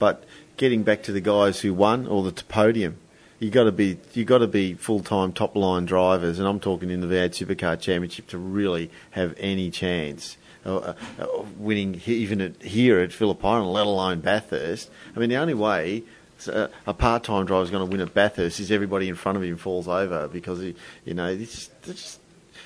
but 0.00 0.24
getting 0.56 0.82
back 0.82 1.04
to 1.04 1.12
the 1.12 1.20
guys 1.20 1.60
who 1.60 1.72
won 1.72 2.06
or 2.06 2.24
the 2.24 2.32
podium, 2.44 2.96
you 3.40 3.50
got 3.50 3.64
to 3.64 3.72
be 3.72 3.98
you 4.12 4.24
got 4.24 4.38
to 4.38 4.46
be 4.46 4.74
full 4.74 5.00
time 5.00 5.32
top 5.32 5.56
line 5.56 5.86
drivers, 5.86 6.38
and 6.38 6.46
I'm 6.46 6.60
talking 6.60 6.90
in 6.90 7.00
the 7.00 7.06
V8 7.08 7.30
Supercar 7.30 7.80
Championship 7.80 8.28
to 8.28 8.38
really 8.38 8.90
have 9.10 9.34
any 9.38 9.70
chance. 9.70 10.36
Uh, 10.64 10.92
uh, 11.18 11.26
winning 11.56 11.98
even 12.04 12.42
at, 12.42 12.60
here 12.60 13.00
at 13.00 13.14
Phillip 13.14 13.42
Island, 13.42 13.72
let 13.72 13.86
alone 13.86 14.20
Bathurst. 14.20 14.90
I 15.16 15.18
mean, 15.18 15.30
the 15.30 15.36
only 15.36 15.54
way 15.54 16.02
uh, 16.48 16.68
a 16.86 16.92
part-time 16.92 17.46
driver 17.46 17.64
is 17.64 17.70
going 17.70 17.82
to 17.82 17.90
win 17.90 18.02
at 18.02 18.12
Bathurst 18.12 18.60
is 18.60 18.70
everybody 18.70 19.08
in 19.08 19.14
front 19.14 19.38
of 19.38 19.42
him 19.42 19.56
falls 19.56 19.88
over 19.88 20.28
because 20.28 20.60
he, 20.60 20.74
you 21.06 21.14
know, 21.14 21.28
it's 21.28 21.70
it's 21.86 22.18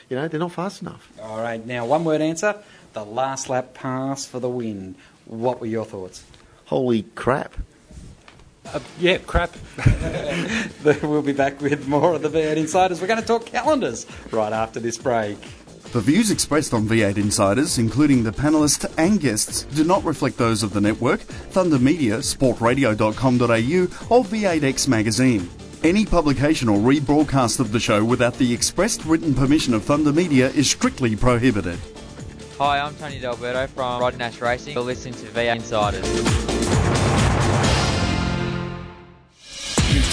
you 0.08 0.16
know, 0.16 0.26
they're 0.26 0.40
not 0.40 0.50
fast 0.50 0.82
enough. 0.82 1.08
All 1.22 1.38
right, 1.38 1.64
now 1.64 1.86
one 1.86 2.04
word 2.04 2.20
answer. 2.20 2.60
The 2.94 3.04
last 3.04 3.48
lap 3.48 3.74
pass 3.74 4.26
for 4.26 4.40
the 4.40 4.48
win. 4.48 4.96
What 5.26 5.60
were 5.60 5.66
your 5.66 5.84
thoughts? 5.84 6.24
Holy 6.66 7.02
crap! 7.14 7.54
Uh, 8.72 8.80
yeah, 8.98 9.18
crap. 9.18 9.54
we'll 11.02 11.22
be 11.22 11.32
back 11.32 11.60
with 11.60 11.86
more 11.86 12.14
of 12.14 12.22
the 12.22 12.28
V8 12.28 12.56
Insiders. 12.56 13.00
We're 13.00 13.06
going 13.06 13.20
to 13.20 13.26
talk 13.26 13.46
calendars 13.46 14.06
right 14.30 14.52
after 14.52 14.80
this 14.80 14.96
break. 14.96 15.38
The 15.92 16.00
views 16.00 16.32
expressed 16.32 16.74
on 16.74 16.88
V8 16.88 17.18
Insiders, 17.18 17.78
including 17.78 18.24
the 18.24 18.32
panellists 18.32 18.92
and 18.98 19.20
guests, 19.20 19.62
do 19.62 19.84
not 19.84 20.02
reflect 20.02 20.38
those 20.38 20.64
of 20.64 20.72
the 20.72 20.80
network, 20.80 21.20
Thunder 21.20 21.78
Media, 21.78 22.18
sportradio.com.au, 22.18 24.16
or 24.16 24.24
V8X 24.24 24.88
Magazine. 24.88 25.48
Any 25.84 26.04
publication 26.04 26.68
or 26.68 26.78
rebroadcast 26.78 27.60
of 27.60 27.70
the 27.70 27.78
show 27.78 28.02
without 28.04 28.34
the 28.38 28.52
expressed 28.52 29.04
written 29.04 29.34
permission 29.34 29.72
of 29.74 29.84
Thunder 29.84 30.12
Media 30.12 30.48
is 30.48 30.68
strictly 30.68 31.14
prohibited. 31.14 31.78
Hi, 32.58 32.80
I'm 32.80 32.96
Tony 32.96 33.20
D'Alberto 33.20 33.68
from 33.68 34.00
Rod 34.00 34.16
Nash 34.16 34.40
Racing. 34.40 34.74
You're 34.74 34.82
listening 34.82 35.14
to 35.14 35.26
V8 35.26 35.56
Insiders. 35.56 36.43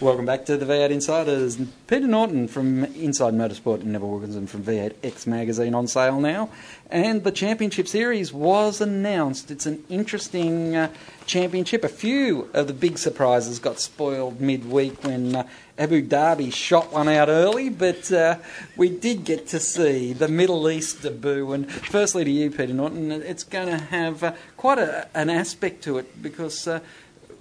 Welcome 0.00 0.26
back 0.26 0.44
to 0.44 0.56
the 0.56 0.64
V8 0.64 0.90
Insiders. 0.90 1.58
Peter 1.88 2.06
Norton 2.06 2.46
from 2.46 2.84
Inside 2.84 3.34
Motorsport 3.34 3.80
and 3.80 3.86
Neville 3.86 4.10
Wilkinson 4.10 4.46
from 4.46 4.62
V8X 4.62 5.26
Magazine 5.26 5.74
on 5.74 5.88
sale 5.88 6.20
now. 6.20 6.50
And 6.88 7.24
the 7.24 7.32
Championship 7.32 7.88
Series 7.88 8.32
was 8.32 8.80
announced. 8.80 9.50
It's 9.50 9.66
an 9.66 9.82
interesting 9.88 10.76
uh, 10.76 10.92
championship. 11.26 11.82
A 11.82 11.88
few 11.88 12.48
of 12.54 12.68
the 12.68 12.74
big 12.74 12.96
surprises 12.96 13.58
got 13.58 13.80
spoiled 13.80 14.40
midweek 14.40 15.02
when 15.02 15.34
uh, 15.34 15.48
Abu 15.76 16.06
Dhabi 16.06 16.52
shot 16.52 16.92
one 16.92 17.08
out 17.08 17.28
early, 17.28 17.68
but 17.68 18.12
uh, 18.12 18.38
we 18.76 18.88
did 18.88 19.24
get 19.24 19.48
to 19.48 19.58
see 19.58 20.12
the 20.12 20.28
Middle 20.28 20.70
East 20.70 21.02
debut. 21.02 21.50
And 21.50 21.68
firstly, 21.68 22.22
to 22.22 22.30
you, 22.30 22.52
Peter 22.52 22.72
Norton, 22.72 23.10
it's 23.10 23.42
going 23.42 23.66
to 23.66 23.78
have 23.78 24.22
uh, 24.22 24.34
quite 24.56 24.78
a, 24.78 25.08
an 25.14 25.28
aspect 25.28 25.82
to 25.84 25.98
it 25.98 26.22
because 26.22 26.68
uh, 26.68 26.78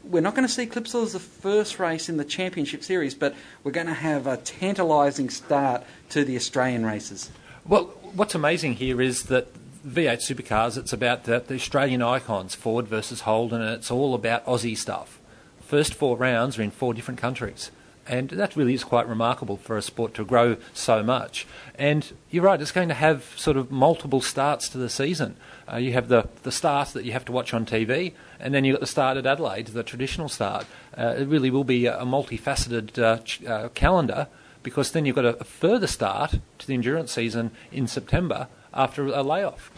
we're 0.10 0.22
not 0.22 0.36
going 0.36 0.48
to 0.48 0.54
see 0.54 0.66
Clipsal 0.66 1.04
as 1.04 1.14
the 1.14 1.20
first 1.20 1.80
race 1.80 2.10
in 2.10 2.18
the 2.18 2.26
championship 2.26 2.84
series, 2.84 3.14
but 3.14 3.36
we're 3.64 3.72
going 3.72 3.88
to 3.88 3.94
have 3.94 4.28
a 4.28 4.38
tantalising 4.38 5.30
start 5.30 5.84
to 6.10 6.24
the 6.24 6.36
Australian 6.36 6.86
races. 6.86 7.30
Well, 7.66 7.86
what's 8.14 8.36
amazing 8.36 8.76
here 8.76 9.02
is 9.02 9.24
that 9.24 9.48
V8 9.86 10.20
Supercars, 10.20 10.78
it's 10.78 10.94
about 10.94 11.26
the, 11.26 11.44
the 11.46 11.56
Australian 11.56 12.02
icons, 12.02 12.56
Ford 12.56 12.88
versus 12.88 13.22
Holden, 13.22 13.62
and 13.62 13.74
it's 13.74 13.92
all 13.92 14.14
about 14.14 14.46
Aussie 14.46 14.78
stuff. 14.78 15.20
First 15.62 15.94
four 15.94 16.18
rounds 16.18 16.58
are 16.58 16.62
in 16.62 16.72
four 16.72 16.94
different 16.94 17.20
countries. 17.20 17.72
And 18.08 18.30
that 18.30 18.56
really 18.56 18.74
is 18.74 18.84
quite 18.84 19.08
remarkable 19.08 19.58
for 19.58 19.78
a 19.78 19.82
sport 19.82 20.14
to 20.16 20.26
grow 20.26 20.58
so 20.74 21.04
much. 21.04 21.46
And 21.76 22.12
you're 22.32 22.44
right, 22.44 22.62
it's 22.62 22.72
going 22.72 22.88
to 22.88 22.94
have 22.94 23.34
sort 23.36 23.58
of 23.58 23.72
multiple 23.72 24.22
starts 24.22 24.70
to 24.70 24.78
the 24.78 24.90
season. 24.90 25.36
Uh, 25.72 25.78
you 25.78 25.94
have 25.94 26.08
the, 26.08 26.30
the 26.44 26.52
start 26.52 26.90
that 26.90 27.04
you 27.04 27.12
have 27.12 27.26
to 27.26 27.32
watch 27.32 27.54
on 27.54 27.66
TV, 27.66 28.14
and 28.40 28.54
then 28.54 28.64
you've 28.64 28.76
got 28.76 28.82
the 28.82 28.88
start 28.88 29.18
at 29.18 29.26
Adelaide, 29.26 29.68
the 29.68 29.84
traditional 29.84 30.30
start. 30.30 30.66
Uh, 30.98 31.16
it 31.18 31.28
really 31.28 31.50
will 31.50 31.64
be 31.64 31.86
a, 31.86 31.98
multifaceted 32.08 32.98
uh, 33.02 33.18
ch- 33.20 33.44
uh, 33.44 33.70
calendar 33.70 34.28
because 34.64 34.92
then 34.92 35.06
you've 35.06 35.16
got 35.16 35.26
a, 35.26 35.38
a, 35.38 35.44
further 35.44 35.88
start 35.88 36.40
to 36.58 36.68
the 36.68 36.74
endurance 36.74 37.12
season 37.12 37.52
in 37.72 37.88
September 37.88 38.48
after 38.74 39.08
a 39.08 39.24
layoff. 39.24 39.72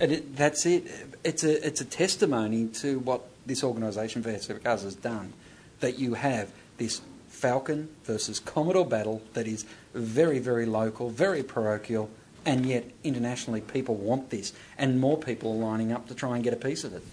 And 0.00 0.12
it, 0.12 0.36
that's 0.36 0.66
it. 0.66 0.84
It's 1.24 1.44
a, 1.44 1.66
it's 1.66 1.80
a 1.80 1.84
testimony 1.84 2.66
to 2.68 2.98
what 2.98 3.22
this 3.44 3.62
organisation, 3.62 4.22
V8 4.22 4.60
Supercars, 4.60 4.82
has 4.82 4.94
done. 4.94 5.32
That 5.80 5.98
you 5.98 6.14
have 6.14 6.50
this 6.78 7.02
Falcon 7.46 7.88
versus 8.02 8.40
Commodore 8.40 8.84
battle 8.84 9.22
that 9.34 9.46
is 9.46 9.64
very, 9.94 10.40
very 10.40 10.66
local, 10.66 11.10
very 11.10 11.44
parochial, 11.44 12.10
and 12.44 12.66
yet 12.66 12.90
internationally 13.04 13.60
people 13.60 13.94
want 13.94 14.30
this, 14.30 14.52
and 14.76 14.98
more 14.98 15.16
people 15.16 15.52
are 15.52 15.70
lining 15.70 15.92
up 15.92 16.08
to 16.08 16.14
try 16.16 16.34
and 16.34 16.42
get 16.42 16.52
a 16.52 16.56
piece 16.56 16.82
of 16.82 16.92
it. 16.92 17.04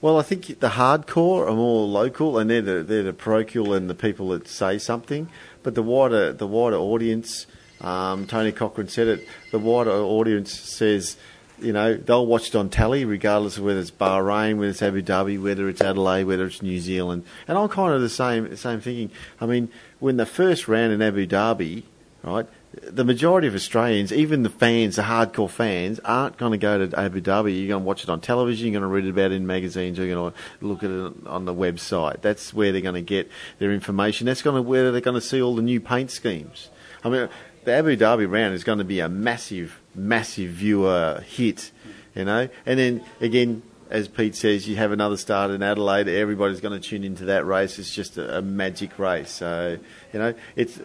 Well, 0.00 0.16
I 0.16 0.22
think 0.22 0.60
the 0.60 0.68
hardcore 0.68 1.48
are 1.48 1.56
more 1.56 1.88
local, 1.88 2.38
and 2.38 2.48
they're 2.48 2.62
the, 2.62 2.84
they're 2.84 3.02
the 3.02 3.12
parochial 3.12 3.74
and 3.74 3.90
the 3.90 3.96
people 3.96 4.28
that 4.28 4.46
say 4.46 4.78
something. 4.78 5.28
But 5.64 5.74
the 5.74 5.82
wider 5.82 6.32
the 6.32 6.46
wider 6.46 6.76
audience, 6.76 7.48
um, 7.80 8.28
Tony 8.28 8.52
Cochran 8.52 8.86
said 8.86 9.08
it. 9.08 9.26
The 9.50 9.58
wider 9.58 9.90
audience 9.90 10.52
says, 10.52 11.16
you 11.62 11.72
know, 11.72 11.94
they'll 11.94 12.26
watch 12.26 12.48
it 12.48 12.54
on 12.54 12.68
tally, 12.68 13.04
regardless 13.04 13.58
of 13.58 13.64
whether 13.64 13.80
it's 13.80 13.90
Bahrain, 13.90 14.56
whether 14.56 14.70
it's 14.70 14.82
Abu 14.82 15.02
Dhabi, 15.02 15.40
whether 15.40 15.68
it's 15.68 15.80
Adelaide, 15.80 16.24
whether 16.24 16.46
it's 16.46 16.62
New 16.62 16.80
Zealand. 16.80 17.24
And 17.48 17.58
I'm 17.58 17.68
kind 17.68 17.94
of 17.94 18.00
the 18.00 18.08
same 18.08 18.56
same 18.56 18.80
thinking. 18.80 19.10
I 19.40 19.46
mean, 19.46 19.70
when 19.98 20.16
the 20.16 20.26
first 20.26 20.68
round 20.68 20.92
in 20.92 21.02
Abu 21.02 21.26
Dhabi, 21.26 21.84
right, 22.22 22.46
the 22.72 23.04
majority 23.04 23.48
of 23.48 23.54
Australians, 23.54 24.12
even 24.12 24.42
the 24.42 24.50
fans, 24.50 24.96
the 24.96 25.02
hardcore 25.02 25.50
fans, 25.50 25.98
aren't 26.00 26.36
going 26.36 26.52
to 26.52 26.58
go 26.58 26.86
to 26.86 26.98
Abu 26.98 27.20
Dhabi. 27.20 27.58
You're 27.58 27.68
going 27.68 27.82
to 27.82 27.86
watch 27.86 28.04
it 28.04 28.08
on 28.08 28.20
television, 28.20 28.72
you're 28.72 28.80
going 28.80 28.88
to 28.88 28.94
read 28.94 29.10
about 29.10 29.32
it 29.32 29.36
in 29.36 29.46
magazines, 29.46 29.98
you're 29.98 30.08
going 30.08 30.32
to 30.32 30.66
look 30.66 30.84
at 30.84 30.90
it 30.90 31.26
on 31.26 31.44
the 31.46 31.54
website. 31.54 32.20
That's 32.20 32.54
where 32.54 32.70
they're 32.70 32.80
going 32.80 32.94
to 32.94 33.02
get 33.02 33.30
their 33.58 33.72
information. 33.72 34.26
That's 34.26 34.42
going 34.42 34.56
to 34.56 34.62
where 34.62 34.92
they're 34.92 35.00
going 35.00 35.20
to 35.20 35.20
see 35.20 35.42
all 35.42 35.56
the 35.56 35.62
new 35.62 35.80
paint 35.80 36.10
schemes. 36.10 36.70
I 37.02 37.08
mean, 37.08 37.28
the 37.64 37.72
Abu 37.72 37.96
Dhabi 37.96 38.30
round 38.30 38.54
is 38.54 38.64
going 38.64 38.78
to 38.78 38.84
be 38.84 39.00
a 39.00 39.08
massive, 39.08 39.80
massive 39.94 40.50
viewer 40.50 41.22
hit, 41.26 41.70
you 42.14 42.24
know. 42.24 42.48
And 42.66 42.78
then 42.78 43.04
again, 43.20 43.62
as 43.90 44.08
Pete 44.08 44.36
says, 44.36 44.68
you 44.68 44.76
have 44.76 44.92
another 44.92 45.16
start 45.16 45.50
in 45.50 45.62
Adelaide. 45.62 46.08
Everybody's 46.08 46.60
going 46.60 46.80
to 46.80 46.88
tune 46.88 47.04
into 47.04 47.24
that 47.26 47.44
race. 47.44 47.78
It's 47.78 47.94
just 47.94 48.16
a, 48.16 48.38
a 48.38 48.42
magic 48.42 48.98
race. 48.98 49.30
So 49.30 49.78
you 50.12 50.18
know, 50.18 50.34
it's 50.56 50.80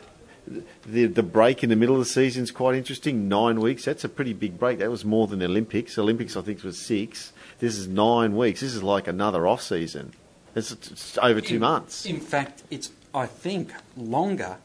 the 0.86 1.06
the 1.06 1.24
break 1.24 1.64
in 1.64 1.70
the 1.70 1.76
middle 1.76 1.96
of 1.96 2.00
the 2.00 2.06
season 2.06 2.44
is 2.44 2.52
quite 2.52 2.76
interesting. 2.76 3.28
Nine 3.28 3.60
weeks. 3.62 3.86
That's 3.86 4.04
a 4.04 4.10
pretty 4.10 4.34
big 4.34 4.60
break. 4.60 4.80
That 4.80 4.90
was 4.90 5.06
more 5.06 5.28
than 5.28 5.40
the 5.40 5.46
Olympics. 5.46 5.98
Olympics, 5.98 6.36
I 6.36 6.42
think, 6.42 6.64
was 6.64 6.80
six. 6.80 7.32
This 7.60 7.78
is 7.78 7.88
nine 7.88 8.36
weeks. 8.36 8.62
This 8.62 8.74
is 8.74 8.84
like 8.84 9.08
another 9.08 9.48
off 9.48 9.62
season. 9.62 10.14
It's, 10.56 10.72
it's 10.72 11.18
over 11.18 11.42
two 11.42 11.56
in, 11.56 11.62
months. 11.62 12.06
In 12.06 12.20
fact, 12.20 12.64
it's 12.72 12.92
I 13.14 13.26
think 13.26 13.72
longer 13.96 14.58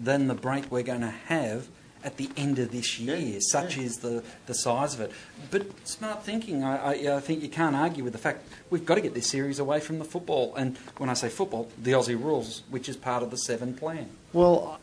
than 0.00 0.28
the 0.28 0.34
break 0.34 0.70
we're 0.70 0.82
going 0.82 1.02
to 1.02 1.14
have 1.26 1.68
at 2.02 2.16
the 2.16 2.30
end 2.36 2.58
of 2.58 2.72
this 2.72 2.98
year. 2.98 3.16
Yeah, 3.16 3.38
such 3.40 3.76
yeah. 3.76 3.84
is 3.84 3.98
the, 3.98 4.24
the 4.46 4.54
size 4.54 4.94
of 4.94 5.00
it. 5.00 5.12
But 5.50 5.86
smart 5.86 6.24
thinking. 6.24 6.64
I, 6.64 6.94
I, 6.94 7.16
I 7.16 7.20
think 7.20 7.42
you 7.42 7.48
can't 7.48 7.76
argue 7.76 8.02
with 8.02 8.12
the 8.12 8.18
fact 8.18 8.48
we've 8.70 8.86
got 8.86 8.94
to 8.94 9.00
get 9.00 9.14
this 9.14 9.28
series 9.28 9.58
away 9.58 9.80
from 9.80 9.98
the 9.98 10.04
football. 10.04 10.54
And 10.56 10.78
when 10.96 11.10
I 11.10 11.14
say 11.14 11.28
football, 11.28 11.68
the 11.80 11.92
Aussie 11.92 12.20
rules, 12.20 12.62
which 12.70 12.88
is 12.88 12.96
part 12.96 13.22
of 13.22 13.30
the 13.30 13.38
seven 13.38 13.74
plan. 13.74 14.10
Well. 14.32 14.80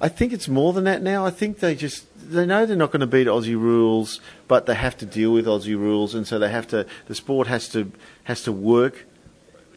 I 0.00 0.08
think 0.08 0.32
it's 0.32 0.46
more 0.46 0.72
than 0.72 0.84
that 0.84 1.02
now. 1.02 1.26
I 1.26 1.30
think 1.30 1.58
they 1.58 1.74
just 1.74 2.06
they 2.16 2.46
know 2.46 2.64
they're 2.64 2.76
not 2.76 2.92
going 2.92 3.00
to 3.00 3.06
beat 3.06 3.26
Aussie 3.26 3.58
rules, 3.58 4.20
but 4.46 4.66
they 4.66 4.76
have 4.76 4.96
to 4.98 5.06
deal 5.06 5.32
with 5.32 5.46
Aussie 5.46 5.76
rules, 5.76 6.14
and 6.14 6.24
so 6.24 6.38
they 6.38 6.50
have 6.50 6.68
to. 6.68 6.86
The 7.06 7.16
sport 7.16 7.48
has 7.48 7.68
to 7.70 7.90
has 8.22 8.42
to 8.42 8.52
work 8.52 9.06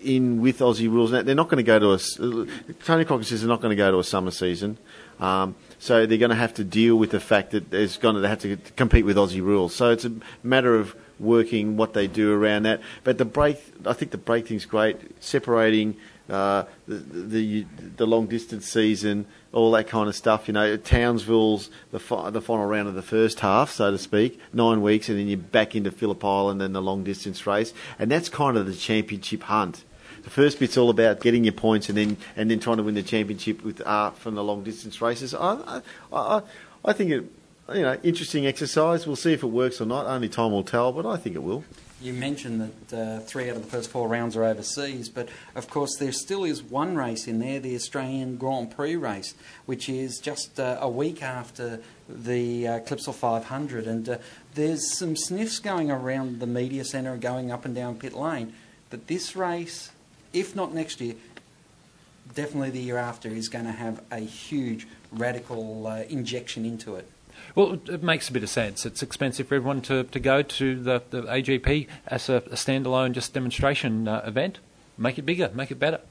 in 0.04 0.42
with 0.42 0.60
Aussie 0.60 0.90
rules. 0.90 1.12
They're 1.12 1.36
not 1.36 1.50
going 1.50 1.64
to 1.64 1.64
go 1.64 1.80
to 1.80 1.94
a. 1.94 2.74
Tony 2.84 3.06
Cochran 3.06 3.24
says 3.24 3.42
they're 3.42 3.48
not 3.48 3.62
going 3.62 3.72
to 3.72 3.76
go 3.76 3.92
to 3.92 4.00
a 4.00 4.04
summer 4.04 4.32
season, 4.32 4.78
um, 5.20 5.56
so 5.80 6.06
they're 6.06 6.18
going 6.18 6.30
to 6.30 6.36
have 6.36 6.54
to 6.56 6.64
deal 6.64 6.96
with 6.96 7.12
the 7.12 7.20
fact 7.20 7.52
that 7.52 7.72
there's 7.72 7.98
going 7.98 8.16
to 8.16 8.22
they 8.22 8.28
have 8.28 8.40
to 8.40 8.58
compete 8.76 9.06
with 9.06 9.18
Aussie 9.18 9.42
rules. 9.42 9.76
So 9.76 9.92
it's 9.92 10.06
a 10.06 10.14
matter 10.44 10.76
of 10.76 10.96
working 11.20 11.78
what 11.78 11.94
they 11.94 12.08
do 12.08 12.34
around 12.34 12.64
that. 12.64 12.82
But 13.04 13.18
the 13.18 13.26
break, 13.26 13.58
I 13.86 13.94
think 13.94 14.12
the 14.12 14.18
break 14.18 14.48
thing's 14.48 14.66
great, 14.66 14.98
separating. 15.24 15.96
Uh, 16.30 16.64
the, 16.88 16.96
the 16.96 17.66
the 17.98 18.08
long 18.08 18.26
distance 18.26 18.66
season, 18.66 19.26
all 19.52 19.70
that 19.72 19.88
kind 19.88 20.08
of 20.08 20.16
stuff. 20.16 20.48
You 20.48 20.54
know, 20.54 20.78
Townsville's 20.78 21.70
the 21.92 22.00
fi- 22.00 22.30
the 22.30 22.40
final 22.40 22.66
round 22.66 22.88
of 22.88 22.96
the 22.96 23.02
first 23.02 23.42
half, 23.42 23.70
so 23.72 23.92
to 23.92 23.98
speak, 23.98 24.40
nine 24.54 24.82
weeks, 24.82 25.10
and 25.10 25.20
then 25.20 25.28
you're 25.28 25.38
back 25.38 25.76
into 25.76 25.92
Phillip 25.92 26.24
Island 26.24 26.62
and 26.62 26.74
the 26.74 26.82
long 26.82 27.04
distance 27.04 27.46
race, 27.46 27.74
and 28.00 28.10
that's 28.10 28.30
kind 28.30 28.56
of 28.56 28.66
the 28.66 28.76
championship 28.76 29.44
hunt. 29.44 29.84
The 30.24 30.30
first 30.30 30.60
bit's 30.60 30.78
all 30.78 30.90
about 30.90 31.22
getting 31.22 31.44
your 31.44 31.54
points 31.54 31.90
and 31.90 31.98
then 31.98 32.18
and 32.36 32.50
then 32.50 32.60
trying 32.60 32.78
to 32.78 32.84
win 32.84 32.96
the 32.96 33.04
championship 33.04 33.64
with 33.64 33.82
art 33.86 34.18
from 34.18 34.36
the 34.36 34.44
long 34.44 34.64
distance 34.64 35.02
races. 35.02 35.34
I, 35.34 35.82
I, 36.12 36.42
I, 36.84 36.94
think 36.94 37.12
it, 37.12 37.24
you 37.74 37.82
know, 37.82 37.98
interesting 38.04 38.46
exercise. 38.46 39.08
We'll 39.08 39.16
see 39.16 39.34
if 39.34 39.44
it 39.44 39.48
works 39.48 39.82
or 39.82 39.86
not. 39.86 40.06
Only 40.06 40.30
time 40.30 40.52
will 40.52 40.64
tell, 40.64 40.92
but 40.92 41.06
I 41.06 41.18
think 41.18 41.36
it 41.36 41.44
will. 41.44 41.64
You 42.02 42.14
mentioned 42.14 42.72
that 42.88 42.98
uh, 42.98 43.20
three 43.20 43.48
out 43.48 43.58
of 43.58 43.62
the 43.62 43.70
first 43.70 43.92
four 43.92 44.08
rounds 44.08 44.36
are 44.36 44.44
overseas, 44.44 45.08
but 45.08 45.30
of 45.54 45.70
course 45.70 45.98
there 45.98 46.12
still 46.12 46.44
is 46.44 46.64
one 46.64 46.96
race 46.96 47.28
in 47.28 47.38
there, 47.38 47.60
the 47.60 47.76
Australian 47.76 48.38
Grand 48.38 48.76
Prix 48.76 48.96
race, 48.96 49.36
which 49.68 49.88
is 49.88 50.18
just 50.18 50.60
uh, 50.60 50.80
a 50.82 50.90
week 50.90 51.22
after 51.22 51.80
the 52.10 52.68
uh, 52.68 52.80
Clipsal 52.80 53.14
500, 53.14 53.86
and 53.86 54.10
uh, 54.10 54.18
there's 54.56 54.92
some 54.98 55.16
sniffs 55.16 55.60
going 55.60 55.92
around 55.92 56.40
the 56.40 56.48
media 56.48 56.84
centre, 56.84 57.16
going 57.18 57.52
up 57.52 57.66
and 57.66 57.76
down 57.76 58.00
pit 58.00 58.14
lane, 58.14 58.52
that 58.90 59.06
this 59.06 59.36
race, 59.36 59.92
if 60.34 60.56
not 60.56 60.74
next 60.74 61.02
year, 61.02 61.16
definitely 62.34 62.70
the 62.70 62.80
year 62.80 62.98
after, 62.98 63.30
is 63.30 63.50
going 63.50 63.66
to 63.66 63.72
have 63.72 64.02
a 64.12 64.20
huge 64.20 64.88
radical 65.12 65.88
uh, 65.88 66.04
injection 66.10 66.66
into 66.66 66.96
it. 66.96 67.10
Well, 67.56 67.80
it 67.88 68.04
makes 68.04 68.30
a 68.30 68.34
bit 68.34 68.44
of 68.44 68.50
sense. 68.50 68.86
It's 68.86 69.02
expensive 69.02 69.48
for 69.48 69.56
everyone 69.56 69.82
to, 69.84 70.04
to 70.04 70.20
go 70.20 70.42
to 70.42 70.82
the, 70.82 71.02
the 71.10 71.24
AGP 71.24 71.88
as 72.08 72.30
a, 72.30 72.36
a 72.36 72.56
standalone 72.56 73.14
just 73.14 73.34
demonstration 73.34 74.08
uh, 74.08 74.22
event. 74.26 74.60
Make 74.98 75.18
it 75.18 75.24
bigger, 75.24 75.50
make 75.54 75.72
it 75.72 75.80
better. 75.80 76.02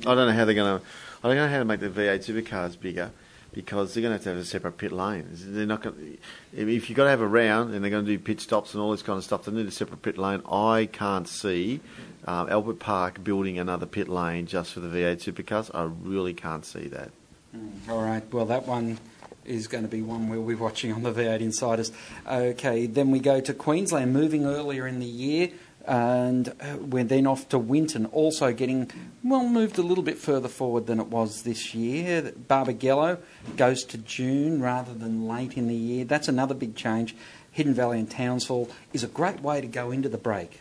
I 0.00 0.14
don't 0.14 0.28
know 0.28 0.32
how 0.32 0.44
they're 0.44 0.54
going 0.54 0.80
to. 0.80 0.84
I 1.24 1.28
don't 1.28 1.36
know 1.36 1.48
how 1.48 1.58
to 1.58 1.64
make 1.64 1.80
the 1.80 1.88
V8 1.88 2.18
supercars 2.18 2.78
bigger 2.78 3.12
because 3.52 3.92
they're 3.92 4.02
going 4.02 4.10
to 4.10 4.16
have 4.16 4.24
to 4.24 4.28
have 4.30 4.38
a 4.38 4.44
separate 4.44 4.78
pit 4.78 4.92
lane. 4.92 5.26
They're 5.30 5.66
not 5.66 5.82
going. 5.82 5.96
To, 5.96 6.18
if 6.52 6.88
you've 6.88 6.96
got 6.96 7.04
to 7.04 7.10
have 7.10 7.20
a 7.20 7.26
round 7.26 7.74
and 7.74 7.84
they're 7.84 7.90
going 7.90 8.04
to 8.04 8.10
do 8.10 8.18
pit 8.18 8.40
stops 8.40 8.74
and 8.74 8.82
all 8.82 8.90
this 8.90 9.02
kind 9.02 9.18
of 9.18 9.24
stuff, 9.24 9.44
they 9.44 9.52
need 9.52 9.66
a 9.66 9.70
separate 9.70 10.02
pit 10.02 10.18
lane. 10.18 10.42
I 10.50 10.88
can't 10.90 11.28
see 11.28 11.80
um, 12.26 12.48
Albert 12.48 12.78
Park 12.78 13.22
building 13.22 13.58
another 13.58 13.86
pit 13.86 14.08
lane 14.08 14.46
just 14.46 14.72
for 14.72 14.80
the 14.80 14.88
V8 14.88 15.32
supercars. 15.32 15.70
I 15.74 15.90
really 16.02 16.34
can't 16.34 16.64
see 16.64 16.88
that. 16.88 17.10
Mm, 17.54 17.88
all 17.88 18.02
right. 18.02 18.22
Well, 18.32 18.46
that 18.46 18.66
one 18.66 18.98
is 19.44 19.66
going 19.66 19.84
to 19.84 19.90
be 19.90 20.02
one 20.02 20.28
we'll 20.28 20.46
be 20.46 20.54
watching 20.54 20.92
on 20.92 21.02
the 21.02 21.12
V8 21.12 21.40
Insiders. 21.40 21.92
Okay, 22.26 22.86
then 22.86 23.10
we 23.10 23.18
go 23.18 23.40
to 23.40 23.52
Queensland, 23.52 24.12
moving 24.12 24.44
earlier 24.46 24.86
in 24.86 25.00
the 25.00 25.06
year, 25.06 25.50
and 25.86 26.48
uh, 26.48 26.76
we're 26.78 27.04
then 27.04 27.26
off 27.26 27.48
to 27.50 27.58
Winton, 27.58 28.06
also 28.06 28.52
getting, 28.52 28.90
well, 29.22 29.48
moved 29.48 29.78
a 29.78 29.82
little 29.82 30.04
bit 30.04 30.18
further 30.18 30.48
forward 30.48 30.86
than 30.86 31.00
it 31.00 31.08
was 31.08 31.42
this 31.42 31.74
year. 31.74 32.32
Barbagallo 32.48 33.18
goes 33.56 33.84
to 33.84 33.98
June 33.98 34.62
rather 34.62 34.94
than 34.94 35.26
late 35.26 35.56
in 35.56 35.68
the 35.68 35.74
year. 35.74 36.04
That's 36.04 36.28
another 36.28 36.54
big 36.54 36.76
change. 36.76 37.14
Hidden 37.50 37.74
Valley 37.74 37.98
and 37.98 38.10
Townsville 38.10 38.68
is 38.92 39.04
a 39.04 39.08
great 39.08 39.40
way 39.40 39.60
to 39.60 39.66
go 39.66 39.90
into 39.90 40.08
the 40.08 40.18
break. 40.18 40.60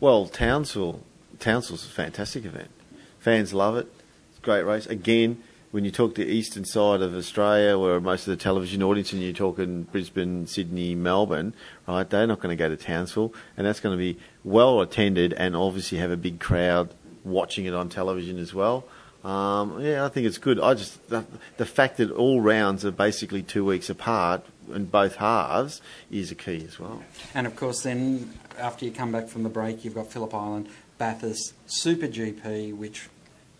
Well, 0.00 0.26
Townsville, 0.26 1.02
Townsville's 1.38 1.84
a 1.84 1.90
fantastic 1.90 2.44
event. 2.44 2.70
Fans 3.18 3.52
love 3.52 3.76
it. 3.76 3.92
It's 4.30 4.38
a 4.38 4.42
great 4.42 4.62
race. 4.62 4.86
Again, 4.86 5.42
when 5.70 5.84
you 5.84 5.90
talk 5.90 6.14
the 6.14 6.26
eastern 6.26 6.64
side 6.64 7.02
of 7.02 7.14
Australia, 7.14 7.78
where 7.78 8.00
most 8.00 8.26
of 8.26 8.36
the 8.36 8.42
television 8.42 8.82
audience, 8.82 9.12
and 9.12 9.22
you're 9.22 9.32
talking 9.32 9.84
Brisbane, 9.84 10.46
Sydney, 10.46 10.94
Melbourne, 10.94 11.52
right? 11.86 12.08
They're 12.08 12.26
not 12.26 12.40
going 12.40 12.56
to 12.56 12.58
go 12.58 12.68
to 12.68 12.76
Townsville, 12.76 13.34
and 13.56 13.66
that's 13.66 13.80
going 13.80 13.96
to 13.96 13.98
be 13.98 14.18
well 14.44 14.80
attended, 14.80 15.32
and 15.34 15.54
obviously 15.54 15.98
have 15.98 16.10
a 16.10 16.16
big 16.16 16.40
crowd 16.40 16.94
watching 17.24 17.66
it 17.66 17.74
on 17.74 17.88
television 17.88 18.38
as 18.38 18.54
well. 18.54 18.84
Um, 19.24 19.80
yeah, 19.80 20.04
I 20.04 20.08
think 20.08 20.26
it's 20.26 20.38
good. 20.38 20.60
I 20.60 20.74
just 20.74 21.08
the, 21.08 21.24
the 21.56 21.66
fact 21.66 21.96
that 21.96 22.10
all 22.10 22.40
rounds 22.40 22.84
are 22.84 22.92
basically 22.92 23.42
two 23.42 23.64
weeks 23.64 23.90
apart 23.90 24.44
in 24.72 24.86
both 24.86 25.16
halves 25.16 25.82
is 26.10 26.30
a 26.30 26.34
key 26.34 26.64
as 26.66 26.78
well. 26.78 27.02
And 27.34 27.46
of 27.46 27.56
course, 27.56 27.82
then 27.82 28.32
after 28.58 28.84
you 28.84 28.90
come 28.90 29.12
back 29.12 29.28
from 29.28 29.42
the 29.42 29.48
break, 29.48 29.84
you've 29.84 29.94
got 29.94 30.10
Phillip 30.10 30.32
Island, 30.32 30.68
Bathurst, 30.98 31.54
Super 31.66 32.06
GP, 32.06 32.76
which, 32.76 33.08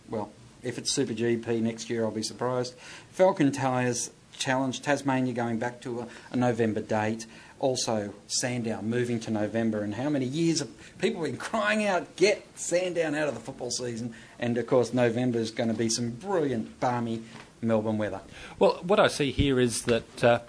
well, 0.08 0.30
if 0.62 0.78
it's 0.78 0.92
Super 0.92 1.12
GP 1.12 1.60
next 1.60 1.90
year, 1.90 2.04
I'll 2.04 2.10
be 2.10 2.22
surprised. 2.22 2.74
Falcon 3.10 3.52
Tyres 3.52 4.10
Challenge, 4.38 4.80
Tasmania 4.80 5.32
going 5.32 5.58
back 5.58 5.80
to 5.82 6.00
a, 6.00 6.08
a, 6.30 6.36
November 6.36 6.80
date. 6.80 7.26
Also, 7.58 8.14
Sandown 8.28 8.88
moving 8.88 9.18
to 9.20 9.32
November. 9.32 9.82
And 9.82 9.96
how 9.96 10.08
many 10.08 10.26
years 10.26 10.60
have 10.60 10.68
people 10.98 11.22
been 11.22 11.36
crying 11.36 11.84
out, 11.84 12.14
get 12.14 12.46
Sandown 12.54 13.16
out 13.16 13.26
of 13.26 13.34
the 13.34 13.40
football 13.40 13.72
season? 13.72 14.14
And 14.38 14.56
of 14.56 14.66
course, 14.68 14.94
November 14.94 15.40
is 15.40 15.50
going 15.50 15.70
to 15.70 15.74
be 15.74 15.88
some 15.88 16.10
brilliant, 16.10 16.78
balmy 16.78 17.22
Melbourne 17.60 17.98
weather. 17.98 18.20
Well, 18.60 18.78
what 18.84 19.00
I 19.00 19.08
see 19.08 19.32
here 19.32 19.58
is 19.58 19.82
that. 19.82 20.24
Uh, 20.24 20.40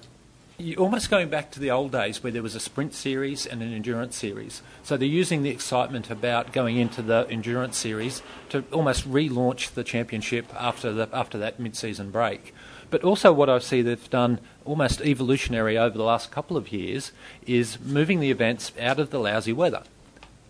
you're 0.60 0.82
almost 0.82 1.10
going 1.10 1.30
back 1.30 1.52
to 1.52 1.60
the 1.60 1.72
old 1.72 1.94
days 1.94 2.22
where 2.22 2.34
there 2.34 2.44
was 2.44 2.54
a 2.54 2.60
sprint 2.60 2.94
series 2.94 3.46
and 3.46 3.64
an 3.64 3.74
endurance 3.74 4.18
series. 4.18 4.62
So 4.84 4.98
they're 4.98 5.08
using 5.08 5.42
the 5.42 5.50
excitement 5.50 6.12
about 6.12 6.52
going 6.52 6.78
into 6.78 7.02
the 7.02 7.26
endurance 7.30 7.78
series 7.78 8.22
to 8.50 8.66
almost 8.74 9.10
relaunch 9.10 9.74
the 9.74 9.86
championship 9.86 10.54
after 10.54 10.92
the, 10.92 11.08
after 11.14 11.38
that 11.38 11.60
mid-season 11.60 12.12
break. 12.12 12.54
But 12.90 13.04
also, 13.06 13.32
what 13.32 13.50
I 13.50 13.60
see 13.60 13.82
they've 13.82 14.10
done 14.10 14.40
almost 14.66 15.00
evolutionary 15.02 15.78
over 15.78 15.98
the 15.98 16.04
last 16.04 16.30
couple 16.30 16.58
of 16.58 16.74
years 16.74 17.14
is 17.46 17.80
moving 17.80 18.20
the 18.20 18.32
events 18.32 18.74
out 18.80 19.00
of 19.00 19.12
the 19.12 19.20
lousy 19.20 19.54
weather, 19.54 19.84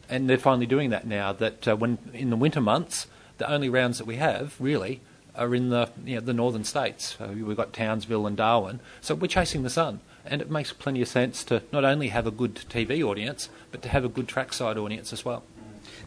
and 0.09 0.29
they're 0.29 0.37
finally 0.37 0.65
doing 0.65 0.89
that 0.89 1.05
now. 1.05 1.33
That 1.33 1.67
uh, 1.67 1.75
when 1.75 1.97
in 2.13 2.29
the 2.29 2.37
winter 2.37 2.61
months, 2.61 3.07
the 3.37 3.51
only 3.51 3.69
rounds 3.69 3.97
that 3.97 4.07
we 4.07 4.15
have 4.15 4.55
really 4.57 5.01
are 5.39 5.55
in 5.55 5.69
the 5.69 5.89
you 6.05 6.15
know, 6.15 6.21
the 6.21 6.33
northern 6.33 6.63
states. 6.63 7.15
So 7.17 7.27
we've 7.29 7.57
got 7.57 7.73
Townsville 7.73 8.27
and 8.27 8.37
Darwin. 8.37 8.81
So 9.01 9.15
we're 9.15 9.27
chasing 9.27 9.63
the 9.63 9.69
sun, 9.69 10.01
and 10.25 10.41
it 10.41 10.51
makes 10.51 10.73
plenty 10.73 11.01
of 11.01 11.07
sense 11.07 11.43
to 11.45 11.63
not 11.71 11.85
only 11.85 12.09
have 12.09 12.27
a 12.27 12.31
good 12.31 12.55
TV 12.55 13.01
audience, 13.01 13.49
but 13.71 13.81
to 13.83 13.89
have 13.89 14.05
a 14.05 14.09
good 14.09 14.27
trackside 14.27 14.77
audience 14.77 15.13
as 15.13 15.25
well. 15.25 15.43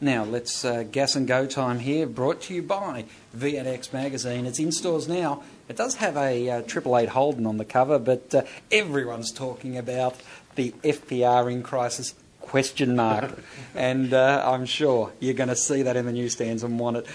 Now 0.00 0.24
let's 0.24 0.64
uh, 0.64 0.82
gas 0.82 1.16
and 1.16 1.26
go 1.26 1.46
time 1.46 1.78
here, 1.78 2.06
brought 2.06 2.42
to 2.42 2.54
you 2.54 2.62
by 2.62 3.04
V8X 3.36 3.92
magazine. 3.92 4.46
It's 4.46 4.58
in 4.58 4.72
stores 4.72 5.08
now. 5.08 5.42
It 5.68 5.76
does 5.76 5.96
have 5.96 6.16
a 6.16 6.50
uh, 6.50 6.62
Triple 6.62 6.98
Eight 6.98 7.10
Holden 7.10 7.46
on 7.46 7.56
the 7.56 7.64
cover, 7.64 7.98
but 7.98 8.34
uh, 8.34 8.42
everyone's 8.70 9.32
talking 9.32 9.78
about 9.78 10.16
the 10.56 10.72
FPR 10.82 11.50
in 11.50 11.62
crisis 11.62 12.14
question 12.40 12.96
mark, 12.96 13.38
and 13.74 14.12
uh, 14.12 14.42
I'm 14.44 14.66
sure 14.66 15.12
you're 15.20 15.34
going 15.34 15.48
to 15.48 15.56
see 15.56 15.82
that 15.82 15.96
in 15.96 16.04
the 16.04 16.12
newsstands 16.12 16.62
and 16.62 16.78
want 16.78 16.98
it. 16.98 17.06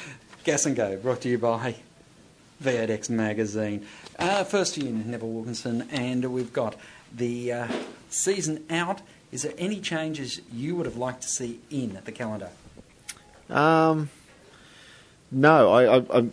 Gas 0.43 0.65
and 0.65 0.75
Go, 0.75 0.95
brought 0.95 1.21
to 1.21 1.29
you 1.29 1.37
by 1.37 1.75
V8X 2.63 3.09
magazine. 3.09 3.85
Uh, 4.17 4.43
first 4.43 4.75
to 4.75 4.81
you, 4.81 4.91
Neville 4.91 5.29
Wilkinson, 5.29 5.87
and 5.91 6.25
we've 6.25 6.53
got 6.53 6.75
the 7.15 7.53
uh, 7.53 7.67
season 8.09 8.65
out. 8.69 9.01
Is 9.31 9.43
there 9.43 9.53
any 9.57 9.79
changes 9.79 10.41
you 10.51 10.75
would 10.75 10.85
have 10.85 10.97
liked 10.97 11.21
to 11.23 11.27
see 11.27 11.59
in 11.69 11.99
the 12.05 12.11
calendar? 12.11 12.49
Um, 13.49 14.09
no, 15.31 15.71
I, 15.71 15.97
I, 15.97 16.19
I 16.19 16.29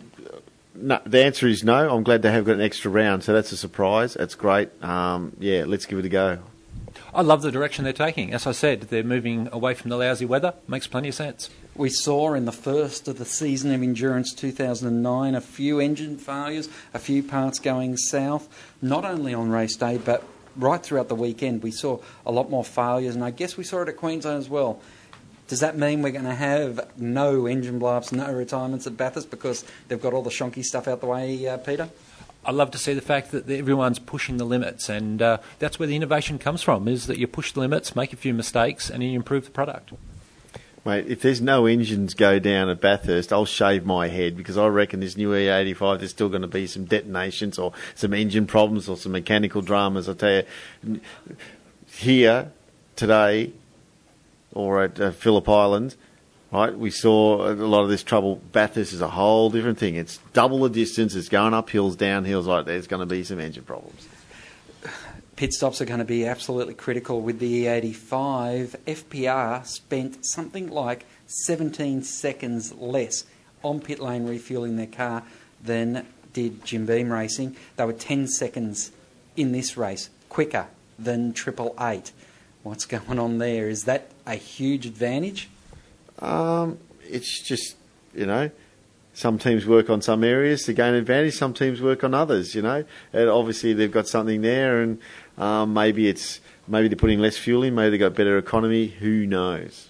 no, 0.75 0.99
the 1.05 1.23
answer 1.23 1.47
is 1.47 1.63
no. 1.63 1.95
I'm 1.95 2.03
glad 2.03 2.21
they 2.21 2.31
have 2.31 2.45
got 2.45 2.55
an 2.55 2.61
extra 2.61 2.91
round, 2.91 3.23
so 3.23 3.33
that's 3.33 3.51
a 3.51 3.57
surprise. 3.57 4.13
That's 4.13 4.35
great. 4.35 4.69
Um, 4.83 5.35
yeah, 5.39 5.63
let's 5.65 5.85
give 5.85 5.99
it 5.99 6.05
a 6.05 6.09
go. 6.09 6.39
I 7.13 7.21
love 7.21 7.41
the 7.41 7.51
direction 7.51 7.83
they're 7.83 7.93
taking. 7.93 8.33
As 8.33 8.45
I 8.45 8.51
said, 8.51 8.81
they're 8.81 9.03
moving 9.03 9.47
away 9.51 9.73
from 9.73 9.89
the 9.89 9.97
lousy 9.97 10.25
weather. 10.25 10.53
Makes 10.67 10.87
plenty 10.87 11.09
of 11.09 11.15
sense. 11.15 11.49
We 11.77 11.89
saw 11.89 12.35
in 12.35 12.45
the 12.45 12.53
first 12.53 13.09
of 13.09 13.17
the 13.17 13.25
season 13.25 13.73
of 13.73 13.83
Endurance 13.83 14.33
2009 14.33 15.35
a 15.35 15.41
few 15.41 15.81
engine 15.81 16.17
failures, 16.17 16.69
a 16.93 16.99
few 16.99 17.21
parts 17.21 17.59
going 17.59 17.97
south, 17.97 18.47
not 18.81 19.03
only 19.03 19.33
on 19.33 19.49
race 19.49 19.75
day, 19.75 19.97
but 19.97 20.23
right 20.55 20.81
throughout 20.81 21.09
the 21.09 21.15
weekend. 21.15 21.63
We 21.63 21.71
saw 21.71 21.99
a 22.25 22.31
lot 22.31 22.49
more 22.49 22.63
failures, 22.63 23.13
and 23.13 23.25
I 23.25 23.31
guess 23.31 23.57
we 23.57 23.65
saw 23.65 23.81
it 23.81 23.89
at 23.89 23.97
Queensland 23.97 24.39
as 24.39 24.47
well. 24.47 24.79
Does 25.49 25.59
that 25.59 25.77
mean 25.77 26.01
we're 26.01 26.13
going 26.13 26.23
to 26.23 26.33
have 26.33 26.79
no 26.95 27.45
engine 27.45 27.77
blowups, 27.77 28.13
no 28.13 28.31
retirements 28.31 28.87
at 28.87 28.95
Bathurst 28.95 29.29
because 29.29 29.65
they've 29.89 30.01
got 30.01 30.13
all 30.13 30.23
the 30.23 30.29
shonky 30.29 30.63
stuff 30.63 30.87
out 30.87 31.01
the 31.01 31.07
way, 31.07 31.45
uh, 31.45 31.57
Peter? 31.57 31.89
I 32.45 32.51
love 32.51 32.71
to 32.71 32.77
see 32.77 32.93
the 32.93 33.01
fact 33.01 33.31
that 33.31 33.49
everyone's 33.49 33.99
pushing 33.99 34.37
the 34.37 34.45
limits, 34.45 34.87
and 34.87 35.21
uh, 35.21 35.39
that's 35.59 35.77
where 35.77 35.89
the 35.89 35.97
innovation 35.97 36.39
comes 36.39 36.61
from. 36.61 36.87
Is 36.87 37.07
that 37.07 37.17
you 37.17 37.27
push 37.27 37.51
the 37.51 37.59
limits, 37.59 37.97
make 37.97 38.13
a 38.13 38.15
few 38.15 38.33
mistakes, 38.33 38.89
and 38.89 39.03
you 39.03 39.11
improve 39.11 39.43
the 39.43 39.51
product. 39.51 39.91
Mate, 40.85 41.07
if 41.07 41.21
there's 41.21 41.41
no 41.41 41.65
engines 41.65 42.13
go 42.13 42.37
down 42.37 42.69
at 42.69 42.79
Bathurst, 42.79 43.33
I'll 43.33 43.45
shave 43.45 43.85
my 43.85 44.07
head 44.07 44.37
because 44.37 44.55
I 44.55 44.67
reckon 44.67 44.99
this 44.99 45.17
new 45.17 45.31
E85 45.31 45.97
there's 45.97 46.11
still 46.11 46.29
going 46.29 46.43
to 46.43 46.47
be 46.47 46.67
some 46.67 46.85
detonations 46.85 47.57
or 47.57 47.73
some 47.95 48.13
engine 48.13 48.45
problems 48.45 48.87
or 48.87 48.95
some 48.95 49.11
mechanical 49.11 49.63
dramas. 49.63 50.07
I 50.07 50.13
tell 50.13 50.43
you, 50.83 51.01
here 51.91 52.51
today 52.95 53.51
or 54.53 54.83
at 54.83 54.99
uh, 54.99 55.11
Phillip 55.11 55.49
Island, 55.49 55.95
right? 56.51 56.77
We 56.77 56.91
saw 56.91 57.49
a 57.49 57.53
lot 57.53 57.81
of 57.81 57.89
this 57.89 58.03
trouble. 58.03 58.35
Bathurst 58.51 58.93
is 58.93 59.01
a 59.01 59.09
whole 59.09 59.49
different 59.49 59.79
thing. 59.79 59.95
It's 59.95 60.19
double 60.33 60.59
the 60.59 60.69
distance. 60.69 61.15
It's 61.15 61.29
going 61.29 61.55
up 61.55 61.71
hills, 61.71 61.95
down 61.95 62.25
hills. 62.25 62.45
Like 62.45 62.67
there's 62.67 62.85
going 62.85 62.99
to 62.99 63.07
be 63.07 63.23
some 63.23 63.39
engine 63.39 63.63
problems. 63.63 64.07
Pit 65.35 65.51
stops 65.51 65.81
are 65.81 65.85
going 65.85 65.99
to 65.99 66.05
be 66.05 66.25
absolutely 66.25 66.73
critical 66.73 67.21
with 67.21 67.39
the 67.39 67.65
E85. 67.65 68.75
FPR 68.87 69.65
spent 69.65 70.25
something 70.25 70.69
like 70.69 71.05
17 71.27 72.03
seconds 72.03 72.73
less 72.75 73.25
on 73.61 73.81
pit 73.81 73.99
lane 73.99 74.27
refueling 74.27 74.77
their 74.77 74.87
car 74.87 75.23
than 75.61 76.05
did 76.31 76.63
Jim 76.63 76.85
Beam 76.85 77.11
Racing. 77.11 77.55
They 77.75 77.85
were 77.85 77.93
10 77.93 78.27
seconds 78.27 78.91
in 79.35 79.51
this 79.51 79.75
race 79.75 80.09
quicker 80.29 80.67
than 80.97 81.33
Triple 81.33 81.75
Eight. 81.81 82.11
What's 82.63 82.85
going 82.85 83.19
on 83.19 83.37
there? 83.37 83.69
Is 83.69 83.83
that 83.83 84.11
a 84.25 84.35
huge 84.35 84.85
advantage? 84.85 85.49
Um, 86.19 86.79
it's 87.03 87.41
just 87.41 87.75
you 88.13 88.25
know. 88.25 88.51
Some 89.13 89.39
teams 89.39 89.65
work 89.65 89.89
on 89.89 90.01
some 90.01 90.25
areas 90.25 90.63
to 90.63 90.73
gain 90.73 90.93
advantage. 90.93 91.35
Some 91.35 91.53
teams 91.53 91.81
work 91.81 92.03
on 92.03 92.13
others. 92.13 92.53
You 92.53 92.61
know, 92.63 92.83
and 93.13 93.29
obviously 93.29 93.71
they've 93.71 93.91
got 93.91 94.07
something 94.07 94.41
there, 94.41 94.81
and 94.81 94.99
um, 95.37 95.73
maybe 95.73 96.07
it's 96.07 96.39
maybe 96.67 96.87
they're 96.87 96.97
putting 96.97 97.19
less 97.19 97.37
fuel 97.37 97.63
in. 97.63 97.75
Maybe 97.75 97.91
they've 97.91 97.99
got 97.99 98.15
better 98.15 98.37
economy. 98.37 98.87
Who 98.87 99.25
knows? 99.25 99.89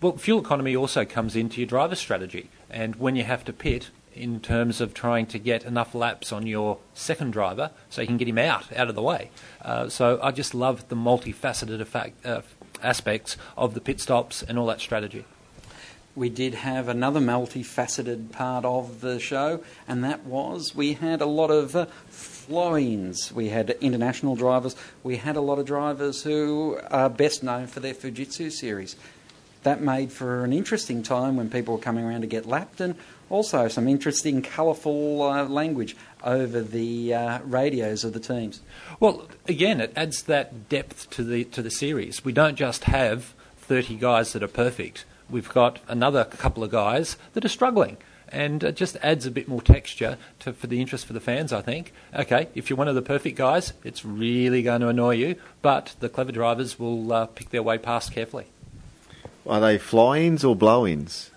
Well, 0.00 0.16
fuel 0.16 0.40
economy 0.40 0.74
also 0.74 1.04
comes 1.04 1.36
into 1.36 1.60
your 1.60 1.66
driver 1.66 1.94
strategy, 1.94 2.48
and 2.70 2.96
when 2.96 3.16
you 3.16 3.24
have 3.24 3.44
to 3.44 3.52
pit 3.52 3.90
in 4.14 4.40
terms 4.40 4.80
of 4.80 4.92
trying 4.92 5.26
to 5.26 5.38
get 5.38 5.64
enough 5.64 5.94
laps 5.94 6.32
on 6.32 6.46
your 6.46 6.78
second 6.94 7.32
driver 7.32 7.70
so 7.88 8.00
you 8.00 8.06
can 8.06 8.16
get 8.16 8.28
him 8.28 8.38
out 8.38 8.72
out 8.76 8.88
of 8.88 8.94
the 8.94 9.02
way. 9.02 9.30
Uh, 9.62 9.88
so 9.88 10.18
I 10.22 10.30
just 10.30 10.54
love 10.54 10.88
the 10.88 10.96
multifaceted 10.96 11.80
effect, 11.80 12.24
uh, 12.26 12.42
aspects 12.82 13.36
of 13.56 13.74
the 13.74 13.80
pit 13.80 14.00
stops 14.00 14.42
and 14.42 14.58
all 14.58 14.66
that 14.66 14.80
strategy. 14.80 15.24
we 16.16 16.28
did 16.28 16.54
have 16.54 16.88
another 16.88 17.20
multifaceted 17.20 18.32
part 18.32 18.64
of 18.64 19.00
the 19.00 19.20
show, 19.20 19.62
and 19.86 20.02
that 20.02 20.24
was 20.24 20.74
we 20.74 20.94
had 20.94 21.20
a 21.20 21.26
lot 21.26 21.50
of 21.50 21.76
uh, 21.76 21.86
flow-ins. 22.50 23.30
We 23.32 23.50
had 23.50 23.70
international 23.80 24.34
drivers. 24.34 24.74
We 25.04 25.18
had 25.18 25.36
a 25.36 25.40
lot 25.40 25.60
of 25.60 25.66
drivers 25.66 26.24
who 26.24 26.80
are 26.90 27.08
best 27.08 27.44
known 27.44 27.68
for 27.68 27.78
their 27.78 27.94
Fujitsu 27.94 28.50
series. 28.50 28.96
That 29.62 29.80
made 29.80 30.10
for 30.10 30.42
an 30.42 30.52
interesting 30.52 31.04
time 31.04 31.36
when 31.36 31.48
people 31.48 31.76
were 31.76 31.80
coming 31.80 32.04
around 32.04 32.22
to 32.22 32.26
get 32.26 32.46
lapped, 32.46 32.80
and 32.80 32.96
also 33.28 33.68
some 33.68 33.86
interesting, 33.86 34.42
colourful 34.42 35.22
uh, 35.22 35.44
language 35.44 35.96
over 36.24 36.60
the 36.60 37.14
uh, 37.14 37.38
radios 37.44 38.02
of 38.02 38.14
the 38.14 38.20
teams. 38.20 38.62
Well, 38.98 39.28
again, 39.46 39.80
it 39.80 39.92
adds 39.94 40.24
that 40.24 40.68
depth 40.68 41.08
to 41.10 41.22
the 41.22 41.44
to 41.44 41.62
the 41.62 41.70
series. 41.70 42.24
We 42.24 42.32
don't 42.32 42.56
just 42.56 42.84
have 42.84 43.32
30 43.58 43.94
guys 43.94 44.32
that 44.32 44.42
are 44.42 44.48
perfect. 44.48 45.04
We've 45.28 45.48
got 45.48 45.78
another 45.86 46.24
couple 46.24 46.64
of 46.64 46.72
guys 46.72 47.16
that 47.34 47.44
are 47.44 47.48
struggling. 47.48 47.98
And 48.32 48.62
it 48.62 48.76
just 48.76 48.96
adds 49.02 49.26
a 49.26 49.30
bit 49.30 49.48
more 49.48 49.60
texture 49.60 50.16
to, 50.40 50.52
for 50.52 50.66
the 50.68 50.80
interest 50.80 51.06
for 51.06 51.12
the 51.12 51.20
fans, 51.20 51.52
I 51.52 51.62
think. 51.62 51.92
Okay, 52.14 52.48
if 52.54 52.70
you're 52.70 52.76
one 52.76 52.88
of 52.88 52.94
the 52.94 53.02
perfect 53.02 53.36
guys, 53.36 53.72
it's 53.82 54.04
really 54.04 54.62
going 54.62 54.82
to 54.82 54.88
annoy 54.88 55.14
you, 55.16 55.36
but 55.62 55.94
the 56.00 56.08
clever 56.08 56.30
drivers 56.30 56.78
will 56.78 57.12
uh, 57.12 57.26
pick 57.26 57.50
their 57.50 57.62
way 57.62 57.76
past 57.76 58.12
carefully. 58.12 58.46
Are 59.46 59.60
they 59.60 59.78
fly-ins 59.78 60.44
or 60.44 60.54
blow-ins? 60.54 61.30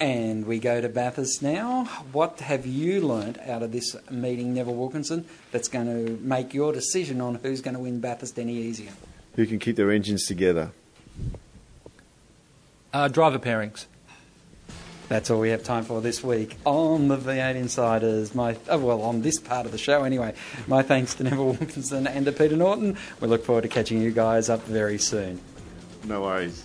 And 0.00 0.46
we 0.46 0.58
go 0.58 0.80
to 0.80 0.88
Bathurst 0.88 1.42
now. 1.42 1.84
What 2.10 2.40
have 2.40 2.66
you 2.66 3.00
learnt 3.06 3.38
out 3.38 3.62
of 3.62 3.70
this 3.70 3.94
meeting, 4.10 4.52
Neville 4.52 4.74
Wilkinson, 4.74 5.26
that's 5.52 5.68
going 5.68 5.86
to 5.86 6.20
make 6.20 6.54
your 6.54 6.72
decision 6.72 7.20
on 7.20 7.36
who's 7.36 7.60
going 7.60 7.76
to 7.76 7.80
win 7.80 8.00
Bathurst 8.00 8.36
any 8.36 8.56
easier? 8.56 8.90
Who 9.36 9.46
can 9.46 9.60
keep 9.60 9.76
their 9.76 9.92
engines 9.92 10.26
together? 10.26 10.72
Uh, 12.92 13.06
driver 13.06 13.38
pairings. 13.38 13.86
That's 15.12 15.28
all 15.28 15.40
we 15.40 15.50
have 15.50 15.62
time 15.62 15.84
for 15.84 16.00
this 16.00 16.24
week 16.24 16.56
on 16.64 17.08
the 17.08 17.18
V8 17.18 17.54
Insiders. 17.54 18.34
My 18.34 18.56
oh, 18.70 18.78
well, 18.78 19.02
on 19.02 19.20
this 19.20 19.38
part 19.38 19.66
of 19.66 19.72
the 19.72 19.76
show 19.76 20.04
anyway. 20.04 20.32
My 20.66 20.82
thanks 20.82 21.14
to 21.16 21.24
Neville 21.24 21.52
Wilkinson 21.52 22.06
and 22.06 22.24
to 22.24 22.32
Peter 22.32 22.56
Norton. 22.56 22.96
We 23.20 23.28
look 23.28 23.44
forward 23.44 23.60
to 23.60 23.68
catching 23.68 24.00
you 24.00 24.10
guys 24.10 24.48
up 24.48 24.62
very 24.62 24.96
soon. 24.96 25.38
No 26.04 26.22
worries. 26.22 26.64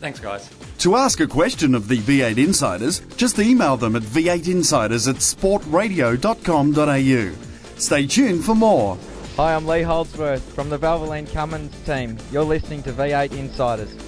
Thanks, 0.00 0.20
guys. 0.20 0.50
To 0.80 0.96
ask 0.96 1.18
a 1.20 1.26
question 1.26 1.74
of 1.74 1.88
the 1.88 1.96
V8 1.96 2.36
Insiders, 2.36 3.00
just 3.16 3.38
email 3.38 3.78
them 3.78 3.96
at 3.96 4.02
v8insiders 4.02 5.08
at 5.08 5.16
sportradio.com.au. 5.16 7.78
Stay 7.78 8.06
tuned 8.06 8.44
for 8.44 8.54
more. 8.54 8.98
Hi, 9.38 9.54
I'm 9.54 9.66
Lee 9.66 9.80
Holdsworth 9.80 10.42
from 10.52 10.68
the 10.68 10.78
Valvoline 10.78 11.32
Cummins 11.32 11.74
team. 11.86 12.18
You're 12.30 12.44
listening 12.44 12.82
to 12.82 12.92
V8 12.92 13.32
Insiders. 13.32 14.07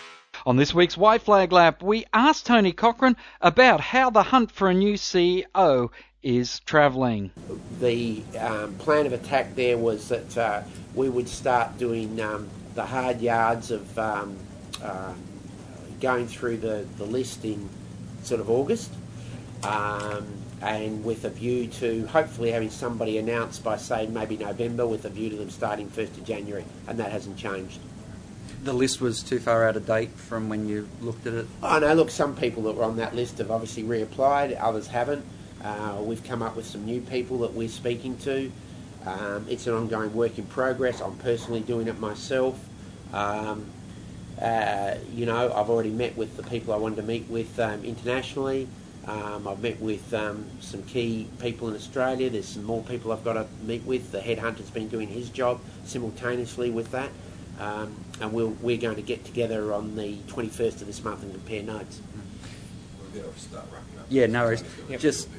On 0.43 0.55
this 0.55 0.73
week's 0.73 0.97
White 0.97 1.21
Flag 1.21 1.51
Lab, 1.51 1.83
we 1.83 2.05
asked 2.13 2.47
Tony 2.47 2.71
Cochrane 2.71 3.15
about 3.41 3.79
how 3.79 4.09
the 4.09 4.23
hunt 4.23 4.51
for 4.51 4.69
a 4.69 4.73
new 4.73 4.95
CEO 4.95 5.89
is 6.23 6.59
travelling. 6.61 7.29
The 7.79 8.23
um, 8.39 8.73
plan 8.75 9.05
of 9.05 9.13
attack 9.13 9.53
there 9.53 9.77
was 9.77 10.09
that 10.09 10.37
uh, 10.37 10.63
we 10.95 11.09
would 11.09 11.29
start 11.29 11.77
doing 11.77 12.19
um, 12.21 12.49
the 12.73 12.85
hard 12.85 13.21
yards 13.21 13.69
of 13.69 13.99
um, 13.99 14.35
uh, 14.81 15.13
going 15.99 16.27
through 16.27 16.57
the, 16.57 16.87
the 16.97 17.05
list 17.05 17.45
in 17.45 17.69
sort 18.23 18.41
of 18.41 18.49
August, 18.49 18.91
um, 19.63 20.25
and 20.61 21.05
with 21.05 21.23
a 21.23 21.29
view 21.29 21.67
to 21.67 22.07
hopefully 22.07 22.51
having 22.51 22.71
somebody 22.71 23.19
announced 23.19 23.63
by, 23.63 23.77
say, 23.77 24.07
maybe 24.07 24.37
November, 24.37 24.87
with 24.87 25.05
a 25.05 25.09
view 25.09 25.29
to 25.29 25.35
them 25.35 25.51
starting 25.51 25.87
1st 25.87 26.17
of 26.17 26.25
January, 26.25 26.65
and 26.87 26.97
that 26.97 27.11
hasn't 27.11 27.37
changed. 27.37 27.79
The 28.63 28.73
list 28.73 29.01
was 29.01 29.23
too 29.23 29.39
far 29.39 29.67
out 29.67 29.75
of 29.75 29.87
date 29.87 30.11
from 30.11 30.47
when 30.47 30.67
you 30.67 30.87
looked 31.01 31.25
at 31.25 31.33
it. 31.33 31.47
I 31.63 31.79
know, 31.79 31.93
look, 31.93 32.11
some 32.11 32.35
people 32.35 32.63
that 32.63 32.75
were 32.75 32.83
on 32.83 32.97
that 32.97 33.15
list 33.15 33.39
have 33.39 33.49
obviously 33.49 33.83
reapplied, 33.83 34.55
others 34.61 34.87
haven't. 34.87 35.25
Uh, 35.63 35.97
we've 35.99 36.23
come 36.23 36.41
up 36.41 36.55
with 36.55 36.65
some 36.65 36.85
new 36.85 37.01
people 37.01 37.39
that 37.39 37.53
we're 37.53 37.69
speaking 37.69 38.17
to. 38.19 38.51
Um, 39.05 39.47
it's 39.49 39.65
an 39.65 39.73
ongoing 39.73 40.13
work 40.13 40.37
in 40.37 40.45
progress. 40.45 41.01
I'm 41.01 41.17
personally 41.17 41.61
doing 41.61 41.87
it 41.87 41.99
myself. 41.99 42.59
Um, 43.13 43.65
uh, 44.39 44.95
you 45.13 45.25
know, 45.25 45.53
I've 45.53 45.69
already 45.69 45.89
met 45.89 46.15
with 46.17 46.37
the 46.37 46.43
people 46.43 46.73
I 46.73 46.77
wanted 46.77 46.97
to 46.97 47.03
meet 47.03 47.27
with 47.29 47.59
um, 47.59 47.83
internationally. 47.83 48.67
Um, 49.07 49.47
I've 49.47 49.61
met 49.61 49.79
with 49.79 50.13
um, 50.13 50.45
some 50.59 50.83
key 50.83 51.27
people 51.39 51.67
in 51.67 51.75
Australia. 51.75 52.29
There's 52.29 52.47
some 52.47 52.63
more 52.63 52.83
people 52.83 53.11
I've 53.11 53.23
got 53.23 53.33
to 53.33 53.47
meet 53.63 53.83
with. 53.83 54.11
The 54.11 54.19
headhunter's 54.19 54.69
been 54.69 54.87
doing 54.87 55.07
his 55.07 55.29
job 55.29 55.59
simultaneously 55.85 56.69
with 56.69 56.91
that. 56.91 57.09
Um, 57.59 57.95
and 58.19 58.33
we'll, 58.33 58.55
we're 58.61 58.77
going 58.77 58.95
to 58.95 59.01
get 59.01 59.23
together 59.25 59.73
on 59.73 59.95
the 59.95 60.17
21st 60.27 60.81
of 60.81 60.87
this 60.87 61.03
month 61.03 61.23
and 61.23 61.31
compare 61.31 61.61
notes. 61.63 62.01
Yeah, 64.09 64.25
no 64.25 64.45
worries. 64.45 64.63
Just 64.99 65.29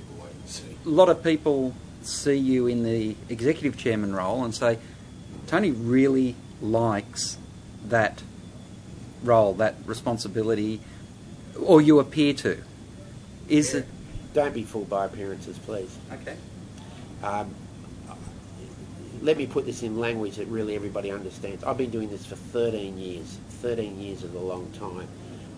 a 0.84 0.88
lot 0.88 1.08
of 1.08 1.22
people 1.22 1.74
see 2.02 2.36
you 2.36 2.66
in 2.66 2.82
the 2.82 3.16
executive 3.28 3.76
chairman 3.76 4.14
role 4.14 4.44
and 4.44 4.54
say, 4.54 4.78
Tony 5.46 5.70
really 5.70 6.34
likes 6.60 7.38
that 7.86 8.22
role, 9.22 9.54
that 9.54 9.76
responsibility, 9.86 10.80
or 11.60 11.80
you 11.80 11.98
appear 11.98 12.32
to. 12.34 12.62
Is 13.48 13.74
it? 13.74 13.86
Don't 14.34 14.54
be 14.54 14.62
fooled 14.62 14.88
by 14.88 15.04
appearances, 15.04 15.58
please. 15.58 15.96
Okay. 16.12 16.36
Um, 17.22 17.54
let 19.22 19.36
me 19.36 19.46
put 19.46 19.64
this 19.64 19.82
in 19.84 19.98
language 19.98 20.36
that 20.36 20.48
really 20.48 20.74
everybody 20.74 21.10
understands. 21.10 21.62
I've 21.62 21.78
been 21.78 21.90
doing 21.90 22.10
this 22.10 22.26
for 22.26 22.34
13 22.34 22.98
years. 22.98 23.38
13 23.60 24.00
years 24.00 24.24
is 24.24 24.34
a 24.34 24.38
long 24.38 24.70
time. 24.72 25.08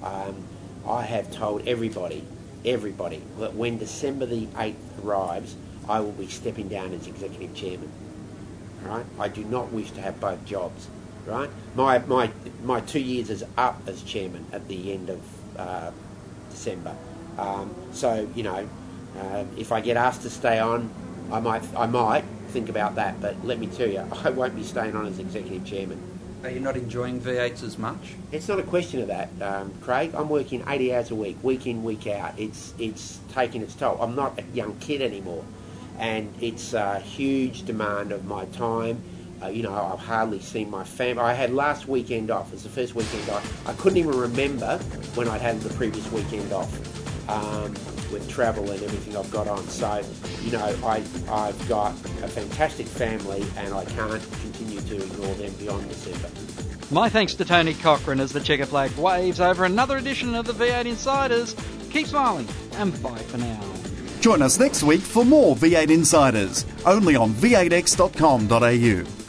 Um, 0.03 0.44
I 0.87 1.03
have 1.03 1.31
told 1.33 1.66
everybody, 1.66 2.24
everybody, 2.66 3.22
that 3.38 3.55
when 3.55 3.79
December 3.79 4.27
the 4.27 4.46
8th 4.48 4.74
arrives, 5.03 5.57
I 5.88 6.00
will 6.00 6.12
be 6.12 6.27
stepping 6.27 6.68
down 6.68 6.92
as 6.92 7.07
executive 7.07 7.55
chairman. 7.55 7.90
Right? 8.83 9.07
I 9.18 9.29
do 9.29 9.42
not 9.44 9.72
wish 9.72 9.90
to 9.92 10.03
have 10.03 10.20
both 10.20 10.44
jobs. 10.44 10.88
Right? 11.27 11.48
My 11.74 11.98
my 12.00 12.31
my 12.64 12.81
two 12.83 13.00
years 13.00 13.31
is 13.31 13.42
up 13.57 13.81
as 13.87 14.03
chairman 14.03 14.44
at 14.53 14.68
the 14.68 14.92
end 14.92 15.09
of 15.09 15.22
uh, 15.59 15.90
December. 16.50 16.94
Um, 17.38 17.74
so 17.92 18.29
you 18.35 18.42
know, 18.42 18.68
uh, 19.18 19.44
if 19.57 19.72
I 19.72 19.81
get 19.81 19.96
asked 19.96 20.20
to 20.22 20.31
stay 20.31 20.59
on, 20.59 20.90
I 21.33 21.40
might 21.40 21.62
I 21.74 21.87
might 21.87 22.24
think 22.55 22.69
about 22.69 22.95
that. 22.95 23.21
But 23.21 23.45
let 23.45 23.59
me 23.59 23.67
tell 23.67 23.88
you, 23.88 23.99
I 24.25 24.31
won't 24.31 24.55
be 24.55 24.62
staying 24.62 24.97
on 24.97 25.07
as 25.07 25.19
executive 25.19 25.67
chairman. 25.67 26.01
Are 26.45 26.51
you 26.51 26.61
not 26.61 26.77
enjoying 26.77 27.21
V8s 27.21 27.62
as 27.62 27.79
much? 27.79 28.14
It's 28.31 28.49
not 28.49 28.61
a 28.61 28.62
question 28.62 29.01
of 29.01 29.09
that, 29.09 29.31
um, 29.40 29.73
Craig. 29.81 30.14
I'm 30.14 30.29
working 30.29 30.62
80 30.69 30.95
hours 30.95 31.11
a 31.11 31.14
week, 31.14 31.37
week 31.43 31.67
in, 31.67 31.83
week 31.83 32.07
out. 32.07 32.38
It's 32.38 32.75
it's 32.79 33.19
taking 33.33 33.62
its 33.62 33.75
toll. 33.75 33.99
I'm 34.01 34.14
not 34.14 34.39
a 34.39 34.45
young 34.53 34.76
kid 34.78 35.01
anymore, 35.01 35.43
and 35.99 36.33
it's 36.41 36.74
a 36.74 37.01
huge 37.01 37.64
demand 37.64 38.12
of 38.12 38.26
my 38.26 38.45
time. 38.47 39.03
Uh, 39.43 39.49
you 39.49 39.62
know, 39.62 39.72
I've 39.72 39.99
hardly 39.99 40.39
seen 40.39 40.70
my 40.70 40.85
family. 40.85 41.22
I 41.22 41.33
had 41.33 41.53
last 41.53 41.89
weekend 41.89 42.31
off. 42.31 42.53
It's 42.53 42.62
the 42.62 42.68
first 42.68 42.95
weekend 42.95 43.28
off. 43.31 43.66
I 43.66 43.72
couldn't 43.72 43.99
even 43.99 44.16
remember 44.16 44.76
when 45.14 45.28
I'd 45.28 45.41
had 45.41 45.61
the 45.62 45.72
previous 45.74 46.11
weekend 46.12 46.53
off 46.53 46.70
um, 47.28 47.74
with 48.15 48.27
travel 48.31 48.71
and 48.71 48.83
everything 48.83 49.17
I've 49.17 49.31
got 49.31 49.49
on. 49.49 49.62
So, 49.69 50.01
you 50.43 50.53
know, 50.53 50.65
I, 50.85 51.03
I've 51.29 51.69
got 51.69 51.91
a 52.23 52.29
fantastic 52.29 52.87
family 52.87 53.45
and 53.59 53.75
I 53.75 53.85
can't 53.85 54.23
continue 54.41 54.81
to 54.81 54.97
ignore 54.97 55.35
them 55.35 55.53
beyond 55.59 55.89
December. 55.89 56.31
My 56.91 57.09
thanks 57.09 57.35
to 57.35 57.45
Tony 57.45 57.75
Cochrane 57.75 58.21
as 58.21 58.33
the 58.33 58.41
checker 58.41 58.67
flag 58.67 58.93
waves 58.93 59.41
over 59.41 59.65
another 59.65 59.99
edition 59.99 60.35
of 60.35 60.47
the 60.47 60.53
V8 60.53 60.87
Insiders. 60.87 61.57
Keep 61.91 62.07
smiling 62.07 62.49
and 62.75 63.03
bye 63.03 63.19
for 63.19 63.39
now. 63.39 63.61
Join 64.21 64.41
us 64.41 64.59
next 64.59 64.83
week 64.83 65.03
for 65.03 65.25
more 65.25 65.57
V8 65.57 65.91
Insiders, 65.91 66.65
only 66.87 67.17
on 67.17 67.33
v8x.com.au. 67.33 69.24